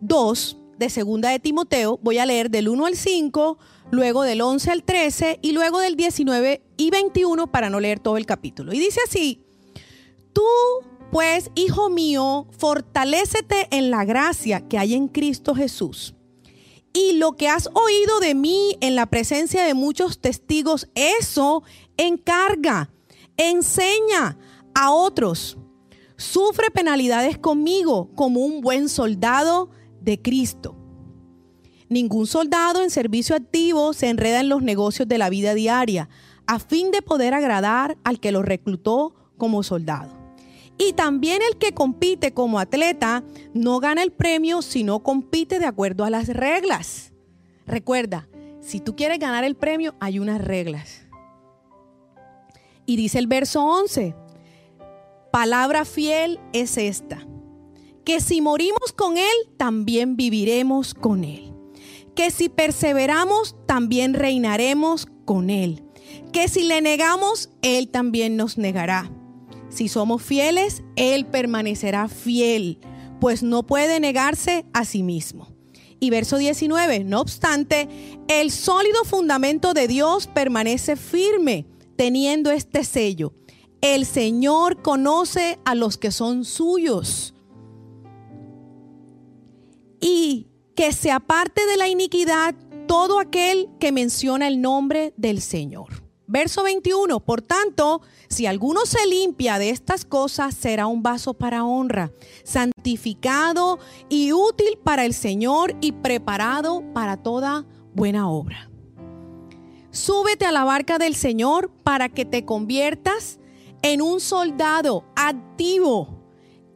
2 0.01 0.57
de 0.79 0.91
Segunda 0.91 1.31
de 1.31 1.39
Timoteo. 1.39 2.01
Voy 2.03 2.19
a 2.19 2.27
leer 2.27 2.51
del 2.51 2.69
1 2.69 2.87
al 2.87 2.97
5, 2.97 3.57
luego 3.93 4.25
del 4.25 4.41
11 4.41 4.69
al 4.73 4.83
13 4.83 5.39
y 5.43 5.53
luego 5.53 5.79
del 5.79 5.95
19 5.95 6.61
y 6.77 6.91
21 6.91 7.53
para 7.53 7.71
no 7.71 7.79
leer 7.79 8.01
todo 8.01 8.17
el 8.17 8.27
capítulo. 8.27 8.73
Y 8.73 8.81
dice 8.81 8.99
así, 9.07 9.45
Tú, 10.33 10.43
pues, 11.11 11.51
hijo 11.55 11.90
mío, 11.90 12.47
fortalécete 12.59 13.69
en 13.71 13.90
la 13.90 14.05
gracia 14.05 14.66
que 14.69 14.79
hay 14.79 14.95
en 14.95 15.09
Cristo 15.09 15.55
Jesús. 15.55 16.14
Y 16.93 17.12
lo 17.12 17.37
que 17.37 17.49
has 17.49 17.69
oído 17.73 18.19
de 18.21 18.35
mí 18.35 18.77
en 18.81 18.97
la 18.97 19.07
presencia 19.07 19.64
de 19.64 19.75
muchos 19.75 20.21
testigos, 20.21 20.88
eso 20.95 21.62
encarga, 21.97 22.90
enseña 23.37 24.38
a 24.75 24.93
otros. 24.93 25.57
Sufre 26.16 26.71
penalidades 26.71 27.38
conmigo 27.38 28.11
como 28.14 28.40
un 28.40 28.61
buen 28.61 28.88
soldado 28.88 29.71
de 30.01 30.21
Cristo. 30.21 30.77
Ningún 31.88 32.27
soldado 32.27 32.83
en 32.83 32.90
servicio 32.90 33.35
activo 33.35 33.93
se 33.93 34.09
enreda 34.09 34.40
en 34.40 34.49
los 34.49 34.62
negocios 34.62 35.09
de 35.09 35.19
la 35.19 35.31
vida 35.31 35.55
diaria 35.55 36.09
a 36.47 36.59
fin 36.59 36.90
de 36.90 37.03
poder 37.03 37.35
agradar 37.35 37.97
al 38.05 38.21
que 38.21 38.33
lo 38.33 38.43
reclutó 38.43 39.14
como 39.38 39.62
soldado. 39.62 40.20
Y 40.81 40.95
también 40.95 41.43
el 41.47 41.59
que 41.59 41.75
compite 41.75 42.33
como 42.33 42.59
atleta 42.59 43.23
no 43.53 43.81
gana 43.81 44.03
el 44.03 44.12
premio 44.12 44.62
si 44.62 44.83
no 44.83 45.03
compite 45.03 45.59
de 45.59 45.66
acuerdo 45.66 46.07
a 46.07 46.11
las 46.11 46.29
reglas. 46.29 47.12
Recuerda, 47.66 48.27
si 48.62 48.81
tú 48.81 48.97
quieres 48.97 49.19
ganar 49.19 49.45
el 49.45 49.57
premio, 49.57 49.95
hay 50.01 50.19
unas 50.19 50.40
reglas. 50.40 51.03
Y 52.87 52.97
dice 52.97 53.19
el 53.19 53.27
verso 53.27 53.62
11, 53.62 54.14
palabra 55.31 55.85
fiel 55.85 56.40
es 56.55 56.79
esta, 56.79 57.27
que 58.03 58.21
si 58.21 58.40
morimos 58.40 58.95
con 58.97 59.19
Él, 59.19 59.37
también 59.59 60.16
viviremos 60.16 60.95
con 60.95 61.25
Él. 61.25 61.53
Que 62.14 62.31
si 62.31 62.49
perseveramos, 62.49 63.55
también 63.66 64.14
reinaremos 64.14 65.09
con 65.27 65.51
Él. 65.51 65.85
Que 66.33 66.49
si 66.49 66.62
le 66.62 66.81
negamos, 66.81 67.51
Él 67.61 67.90
también 67.90 68.38
nos 68.38 68.57
negará 68.57 69.11
si 69.71 69.89
somos 69.89 70.23
fieles, 70.23 70.83
Él 70.97 71.25
permanecerá 71.27 72.09
fiel, 72.09 72.79
pues 73.21 73.43
no 73.43 73.65
puede 73.67 74.01
negarse 74.01 74.67
a 74.73 74.85
sí 74.85 75.03
mismo. 75.03 75.49
Y 76.01 76.11
verso 76.11 76.39
19, 76.39 77.05
no 77.05 77.21
obstante, 77.21 77.89
el 78.29 78.51
sólido 78.51 79.05
fundamento 79.05 79.75
de 79.75 79.87
Dios 79.87 80.27
permanece 80.27 80.97
firme, 80.97 81.67
teniendo 81.97 82.51
este 82.51 82.85
sello. 82.85 83.35
El 83.81 84.07
Señor 84.07 84.83
conoce 84.83 85.59
a 85.65 85.75
los 85.75 85.99
que 85.99 86.11
son 86.11 86.45
suyos. 86.45 87.35
Y 90.01 90.49
que 90.75 90.93
se 90.93 91.11
aparte 91.11 91.67
de 91.67 91.77
la 91.77 91.89
iniquidad 91.89 92.55
todo 92.89 93.21
aquel 93.21 93.69
que 93.79 93.93
menciona 93.93 94.49
el 94.49 94.61
nombre 94.61 95.13
del 95.17 95.43
Señor. 95.43 96.10
Verso 96.33 96.62
21, 96.62 97.19
por 97.19 97.43
tanto, 97.43 98.03
si 98.29 98.47
alguno 98.47 98.87
se 98.87 99.05
limpia 99.05 99.59
de 99.59 99.71
estas 99.71 100.05
cosas, 100.05 100.55
será 100.55 100.87
un 100.87 101.03
vaso 101.03 101.35
para 101.35 101.64
honra, 101.64 102.12
santificado 102.45 103.81
y 104.09 104.33
útil 104.33 104.79
para 104.85 105.05
el 105.05 105.12
Señor 105.12 105.75
y 105.81 105.90
preparado 105.90 106.85
para 106.95 107.16
toda 107.16 107.66
buena 107.95 108.31
obra. 108.31 108.71
súbete 109.90 110.47
a 110.47 110.53
la 110.53 110.62
barca 110.62 110.99
del 110.99 111.16
Señor 111.16 111.73
para 111.83 112.09
que 112.09 112.25
te 112.25 112.45
conviertas 112.45 113.40
en 113.83 114.01
un 114.01 114.21
soldado 114.21 115.05
activo. 115.16 116.23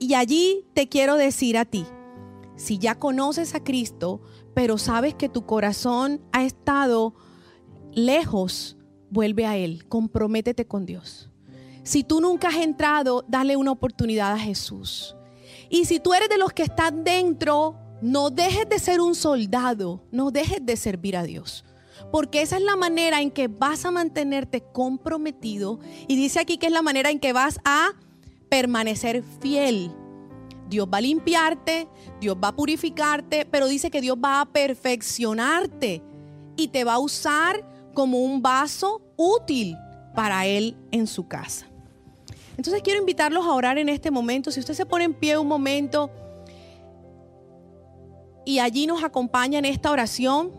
Y 0.01 0.14
allí 0.14 0.67
te 0.75 0.88
quiero 0.88 1.14
decir 1.14 1.57
a 1.59 1.64
ti, 1.64 1.87
si 2.57 2.79
ya 2.79 2.97
conoces 2.97 3.55
a 3.55 3.62
Cristo, 3.62 4.21
pero 4.53 4.79
sabes 4.79 5.14
que 5.14 5.29
tu 5.29 5.47
corazón 5.47 6.21
ha 6.33 6.43
estado 6.43 7.14
lejos, 7.93 8.77
vuelve 9.14 9.46
a 9.46 9.57
Él, 9.57 9.87
comprométete 9.88 10.66
con 10.66 10.85
Dios. 10.85 11.31
Si 11.85 12.05
tú 12.05 12.20
nunca 12.20 12.48
has 12.48 12.57
entrado, 12.57 13.24
dale 13.29 13.57
una 13.57 13.72
oportunidad 13.72 14.33
a 14.33 14.38
Jesús. 14.38 15.16
Y 15.70 15.87
si 15.87 16.00
tú 16.00 16.12
eres 16.12 16.29
de 16.29 16.38
los 16.38 16.53
que 16.53 16.64
están 16.64 17.05
dentro, 17.05 17.77
no 18.03 18.31
dejes 18.31 18.68
de 18.68 18.79
ser 18.79 19.00
un 19.00 19.14
soldado, 19.14 20.03
no 20.11 20.31
dejes 20.31 20.64
de 20.64 20.77
servir 20.77 21.16
a 21.16 21.22
Dios. 21.22 21.64
Porque 22.11 22.42
esa 22.42 22.57
es 22.57 22.62
la 22.62 22.77
manera 22.77 23.20
en 23.20 23.31
que 23.31 23.48
vas 23.48 23.85
a 23.85 23.90
mantenerte 23.90 24.62
comprometido. 24.72 25.79
Y 26.09 26.16
dice 26.16 26.40
aquí 26.40 26.59
que 26.59 26.66
es 26.66 26.72
la 26.72 26.83
manera 26.83 27.11
en 27.11 27.20
que 27.20 27.33
vas 27.33 27.61
a 27.64 27.92
permanecer 28.48 29.22
fiel. 29.40 29.90
Dios 30.68 30.88
va 30.92 30.98
a 30.98 31.03
limpiarte, 31.03 31.88
Dios 32.20 32.37
va 32.42 32.48
a 32.48 32.57
purificarte, 32.57 33.46
pero 33.46 33.68
dice 33.68 33.90
que 33.90 34.00
Dios 34.00 34.16
va 34.22 34.40
a 34.40 34.46
perfeccionarte 34.46 36.03
y 36.57 36.68
te 36.68 36.85
va 36.85 36.94
a 36.94 36.98
usar 36.98 37.64
como 37.94 38.18
un 38.18 38.42
vaso 38.42 39.04
útil 39.16 39.77
para 40.14 40.46
Él 40.46 40.77
en 40.90 41.07
su 41.07 41.27
casa. 41.29 41.66
Entonces 42.57 42.83
quiero 42.83 43.00
invitarlos 43.00 43.44
a 43.44 43.53
orar 43.53 43.79
en 43.79 43.88
este 43.88 44.11
momento. 44.11 44.50
Si 44.50 44.61
usted 44.61 44.74
se 44.74 44.87
pone 44.87 45.05
en 45.05 45.14
pie 45.14 45.37
un 45.38 45.48
momento 45.48 46.11
y 48.46 48.59
allí 48.59 48.87
nos 48.87 49.03
acompaña 49.03 49.59
en 49.59 49.64
esta 49.64 49.90
oración, 49.90 50.53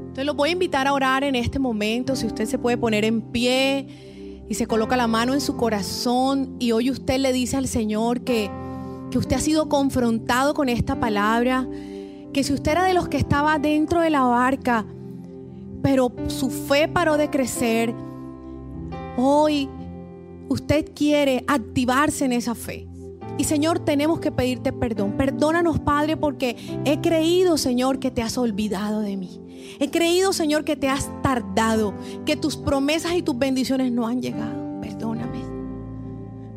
entonces 0.00 0.26
los 0.26 0.36
voy 0.36 0.50
a 0.50 0.52
invitar 0.52 0.86
a 0.86 0.92
orar 0.92 1.24
en 1.24 1.34
este 1.34 1.58
momento. 1.58 2.16
Si 2.16 2.26
usted 2.26 2.46
se 2.46 2.58
puede 2.58 2.76
poner 2.76 3.04
en 3.04 3.22
pie 3.22 4.44
y 4.48 4.54
se 4.54 4.66
coloca 4.66 4.96
la 4.96 5.06
mano 5.06 5.34
en 5.34 5.40
su 5.40 5.56
corazón 5.56 6.56
y 6.58 6.72
hoy 6.72 6.90
usted 6.90 7.18
le 7.18 7.32
dice 7.32 7.56
al 7.56 7.68
Señor 7.68 8.22
que, 8.22 8.50
que 9.10 9.18
usted 9.18 9.36
ha 9.36 9.40
sido 9.40 9.68
confrontado 9.68 10.54
con 10.54 10.68
esta 10.68 11.00
palabra, 11.00 11.66
que 12.32 12.44
si 12.44 12.52
usted 12.52 12.72
era 12.72 12.84
de 12.84 12.94
los 12.94 13.08
que 13.08 13.16
estaba 13.16 13.58
dentro 13.58 14.00
de 14.00 14.10
la 14.10 14.22
barca, 14.22 14.84
pero 15.86 16.10
su 16.26 16.50
fe 16.50 16.88
paró 16.88 17.16
de 17.16 17.30
crecer, 17.30 17.94
hoy 19.16 19.70
usted 20.48 20.90
quiere 20.92 21.44
activarse 21.46 22.24
en 22.24 22.32
esa 22.32 22.56
fe. 22.56 22.88
Y 23.38 23.44
Señor, 23.44 23.78
tenemos 23.78 24.18
que 24.18 24.32
pedirte 24.32 24.72
perdón. 24.72 25.12
Perdónanos, 25.12 25.78
Padre, 25.78 26.16
porque 26.16 26.56
he 26.84 27.00
creído, 27.00 27.56
Señor, 27.56 28.00
que 28.00 28.10
te 28.10 28.20
has 28.20 28.36
olvidado 28.36 28.98
de 28.98 29.16
mí. 29.16 29.40
He 29.78 29.88
creído, 29.92 30.32
Señor, 30.32 30.64
que 30.64 30.74
te 30.74 30.88
has 30.88 31.08
tardado, 31.22 31.94
que 32.24 32.34
tus 32.34 32.56
promesas 32.56 33.14
y 33.14 33.22
tus 33.22 33.38
bendiciones 33.38 33.92
no 33.92 34.08
han 34.08 34.20
llegado. 34.20 34.80
Perdóname. 34.80 35.38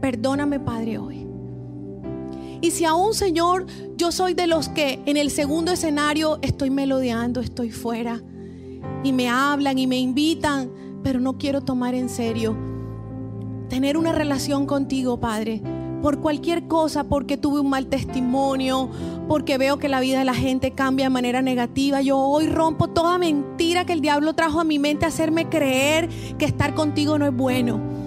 Perdóname, 0.01 0.59
Padre, 0.59 0.97
hoy. 0.97 1.27
Y 2.61 2.71
si 2.71 2.83
aún, 2.83 3.13
Señor, 3.13 3.67
yo 3.95 4.11
soy 4.11 4.33
de 4.33 4.47
los 4.47 4.69
que 4.69 4.99
en 5.05 5.17
el 5.17 5.29
segundo 5.29 5.71
escenario 5.71 6.39
estoy 6.41 6.71
melodeando, 6.71 7.41
estoy 7.41 7.69
fuera, 7.69 8.23
y 9.03 9.13
me 9.13 9.29
hablan 9.29 9.77
y 9.77 9.87
me 9.87 9.97
invitan, 9.97 10.71
pero 11.03 11.19
no 11.19 11.37
quiero 11.37 11.61
tomar 11.61 11.95
en 11.95 12.09
serio 12.09 12.55
tener 13.69 13.95
una 13.97 14.11
relación 14.11 14.65
contigo, 14.65 15.19
Padre, 15.19 15.61
por 16.01 16.19
cualquier 16.19 16.67
cosa, 16.67 17.05
porque 17.05 17.37
tuve 17.37 17.59
un 17.59 17.69
mal 17.69 17.87
testimonio, 17.87 18.89
porque 19.27 19.57
veo 19.57 19.77
que 19.77 19.87
la 19.87 19.99
vida 19.99 20.19
de 20.19 20.25
la 20.25 20.33
gente 20.33 20.71
cambia 20.71 21.05
de 21.05 21.11
manera 21.11 21.41
negativa. 21.41 22.01
Yo 22.01 22.17
hoy 22.17 22.47
rompo 22.47 22.87
toda 22.87 23.17
mentira 23.17 23.85
que 23.85 23.93
el 23.93 24.01
diablo 24.01 24.33
trajo 24.33 24.59
a 24.59 24.63
mi 24.63 24.79
mente 24.79 25.05
hacerme 25.05 25.47
creer 25.49 26.09
que 26.37 26.45
estar 26.45 26.73
contigo 26.73 27.17
no 27.19 27.25
es 27.25 27.35
bueno 27.35 27.98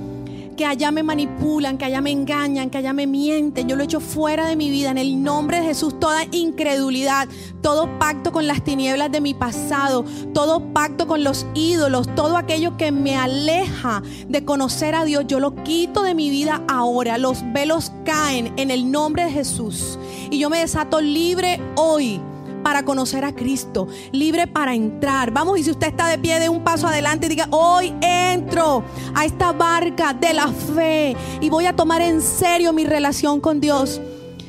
que 0.57 0.65
allá 0.65 0.91
me 0.91 1.03
manipulan, 1.03 1.79
que 1.79 1.85
allá 1.85 2.01
me 2.01 2.11
engañan, 2.11 2.71
que 2.71 2.79
allá 2.79 2.93
me 2.93 3.07
mienten. 3.07 3.69
Yo 3.69 3.77
lo 3.77 3.85
echo 3.85 4.01
fuera 4.01 4.47
de 4.47 4.57
mi 4.57 4.71
vida 4.71 4.91
en 4.91 4.99
el 4.99 5.23
nombre 5.23 5.61
de 5.61 5.67
Jesús. 5.67 5.99
Toda 5.99 6.25
incredulidad, 6.31 7.29
todo 7.61 7.99
pacto 7.99 8.33
con 8.33 8.47
las 8.47 8.63
tinieblas 8.63 9.11
de 9.11 9.21
mi 9.21 9.35
pasado, 9.35 10.05
todo 10.33 10.73
pacto 10.73 11.07
con 11.07 11.25
los 11.25 11.47
ídolos, 11.55 12.15
todo 12.15 12.37
aquello 12.37 12.77
que 12.77 12.93
me 12.93 13.17
aleja 13.17 14.03
de 14.29 14.45
conocer 14.45 14.95
a 14.95 15.05
Dios, 15.05 15.25
yo 15.27 15.41
lo 15.41 15.55
quito 15.63 16.03
de 16.03 16.15
mi 16.15 16.31
vida 16.31 16.63
ahora. 16.69 17.19
Los 17.19 17.43
velos 17.53 17.93
caen 18.05 18.53
en 18.57 18.71
el 18.71 18.91
nombre 18.91 19.25
de 19.25 19.33
Jesús. 19.33 19.99
Y 20.31 20.39
yo 20.39 20.51
me 20.51 20.59
desato 20.59 21.01
libre 21.01 21.61
hoy 21.77 22.21
para 22.63 22.85
conocer 22.85 23.25
a 23.25 23.35
Cristo, 23.35 23.89
libre 24.13 24.47
para 24.47 24.75
entrar. 24.75 25.31
Vamos, 25.31 25.59
y 25.59 25.65
si 25.65 25.71
usted 25.71 25.89
está 25.89 26.09
de 26.09 26.19
pie, 26.19 26.41
de 26.41 26.49
un 26.49 26.63
paso 26.63 26.87
adelante 26.87 27.29
diga, 27.29 27.49
hoy 27.51 27.95
entro 28.01 28.83
a 29.15 29.25
esta 29.25 29.53
barca 29.53 30.15
de 30.15 30.33
la 30.33 30.49
fe 30.49 31.17
y 31.41 31.51
voy 31.51 31.67
a 31.67 31.77
tomar 31.77 32.03
en 32.03 32.21
serio 32.21 32.73
mi 32.73 32.85
relación 32.85 33.41
con 33.41 33.61
Dios. 33.61 34.01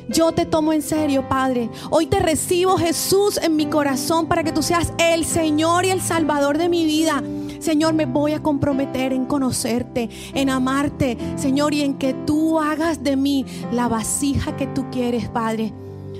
Yo 0.08 0.32
te 0.32 0.44
tomo 0.44 0.72
en 0.72 0.82
serio, 0.82 1.28
Padre. 1.28 1.70
Hoy 1.90 2.06
te 2.06 2.18
recibo, 2.18 2.76
Jesús, 2.76 3.38
en 3.38 3.56
mi 3.56 3.66
corazón 3.66 4.26
para 4.26 4.44
que 4.44 4.52
tú 4.52 4.62
seas 4.62 4.92
el 4.98 5.24
Señor 5.24 5.86
y 5.86 5.90
el 5.90 6.02
Salvador 6.02 6.58
de 6.58 6.68
mi 6.68 6.84
vida. 6.84 7.22
Señor, 7.58 7.94
me 7.94 8.04
voy 8.04 8.32
a 8.32 8.42
comprometer 8.42 9.14
en 9.14 9.24
conocerte, 9.24 10.10
en 10.34 10.50
amarte, 10.50 11.16
Señor, 11.36 11.72
y 11.72 11.80
en 11.80 11.94
que 11.94 12.12
tú 12.12 12.60
hagas 12.60 13.02
de 13.02 13.16
mí 13.16 13.46
la 13.72 13.88
vasija 13.88 14.54
que 14.56 14.66
tú 14.66 14.84
quieres, 14.90 15.28
Padre 15.30 15.72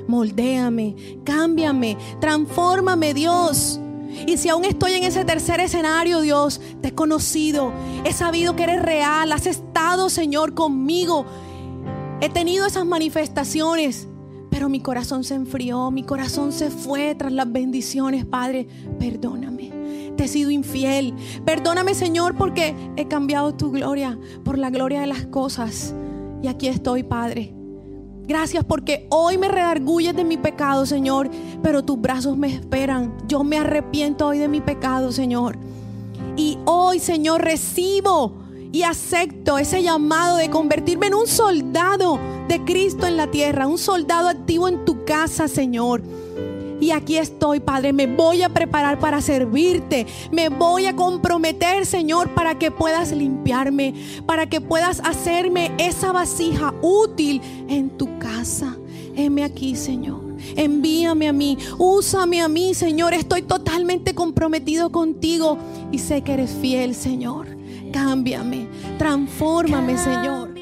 moldéame, 0.07 0.95
cámbiame, 1.25 1.97
transfórmame, 2.21 3.15
Dios. 3.15 3.81
Y 4.27 4.37
si 4.37 4.49
aún 4.49 4.65
estoy 4.65 4.93
en 4.93 5.05
ese 5.05 5.25
tercer 5.25 5.61
escenario, 5.61 6.21
Dios, 6.21 6.61
te 6.81 6.89
he 6.89 6.95
conocido, 6.95 7.73
he 8.05 8.13
sabido 8.13 8.55
que 8.55 8.63
eres 8.63 8.83
real, 8.83 9.33
has 9.33 9.47
estado, 9.47 10.09
Señor, 10.09 10.55
conmigo. 10.55 11.27
He 12.21 12.29
tenido 12.29 12.67
esas 12.67 12.87
manifestaciones, 12.87 14.07
pero 14.51 14.69
mi 14.69 14.81
corazón 14.81 15.25
se 15.25 15.35
enfrió, 15.35 15.91
mi 15.91 16.05
corazón 16.05 16.53
se 16.53 16.71
fue 16.71 17.15
tras 17.17 17.33
las 17.33 17.51
bendiciones, 17.51 18.25
Padre. 18.25 18.69
Perdóname, 19.01 19.73
te 20.17 20.25
he 20.25 20.29
sido 20.29 20.51
infiel. 20.51 21.15
Perdóname, 21.45 21.95
Señor, 21.95 22.37
porque 22.37 22.75
he 22.97 23.09
cambiado 23.09 23.55
tu 23.55 23.73
gloria 23.73 24.19
por 24.45 24.59
la 24.59 24.71
gloria 24.71 25.01
de 25.01 25.09
las 25.09 25.27
cosas. 25.27 25.95
Y 26.41 26.47
aquí 26.47 26.69
estoy, 26.69 27.03
Padre 27.03 27.64
Gracias 28.27 28.65
porque 28.65 29.07
hoy 29.11 29.37
me 29.37 29.49
redarguyes 29.49 30.17
de 30.17 30.25
mi 30.25 30.39
pecado, 30.39 30.87
Señor, 30.87 31.31
pero 31.63 31.85
tus 31.85 32.01
brazos 32.01 32.39
me 32.39 32.53
esperan. 32.53 33.15
Yo 33.29 33.45
me 33.45 33.59
arrepiento 33.59 34.27
hoy 34.27 34.39
de 34.39 34.49
mi 34.49 34.63
pecado, 34.63 35.13
Señor. 35.13 35.59
Y 36.37 36.59
hoy, 36.65 37.01
Señor, 37.01 37.43
recibo 37.43 38.33
y 38.73 38.83
acepto 38.83 39.59
ese 39.59 39.83
llamado 39.83 40.39
de 40.39 40.49
convertirme 40.49 41.09
en 41.09 41.15
un 41.15 41.27
soldado 41.27 42.19
de 42.49 42.65
Cristo 42.65 43.07
en 43.07 43.19
la 43.19 43.31
tierra, 43.31 43.67
un 43.67 43.79
soldado 43.79 44.29
activo 44.29 44.69
en 44.69 44.85
tu 44.87 45.05
casa, 45.05 45.47
Señor. 45.47 46.03
Y 46.85 46.91
aquí 46.91 47.17
estoy, 47.17 47.61
Padre. 47.61 47.95
Me 47.95 48.07
voy 48.07 48.43
a 48.43 48.51
preparar 48.51 48.99
para 48.99 49.23
servirte. 49.23 50.07
Me 50.31 50.51
voy 50.51 50.85
a 50.85 50.95
comprometer, 50.95 51.87
Señor, 51.87 52.35
para 52.35 52.59
que 52.59 52.71
puedas 52.71 53.11
limpiarme, 53.11 53.95
para 54.27 54.51
que 54.51 54.61
puedas 54.61 55.01
hacerme 55.03 55.73
esa 55.79 56.13
vasija 56.13 56.75
útil 56.83 57.41
en 57.71 57.89
tu 57.89 58.19
casa. 58.19 58.77
Heme 59.17 59.45
aquí, 59.45 59.77
Señor. 59.77 60.37
Envíame 60.57 61.27
a 61.27 61.33
mí, 61.33 61.57
úsame 61.79 62.43
a 62.43 62.49
mí, 62.49 62.75
Señor. 62.75 63.15
Estoy 63.15 63.41
totalmente 63.41 64.15
comprometido 64.15 64.93
contigo 64.93 65.57
y 65.91 66.01
sé 66.01 66.21
que 66.21 66.35
eres 66.35 66.51
fiel, 66.51 66.95
Señor. 66.95 67.47
Cámbiame, 67.95 68.69
transfórmame, 68.99 69.97
Señor. 69.97 70.54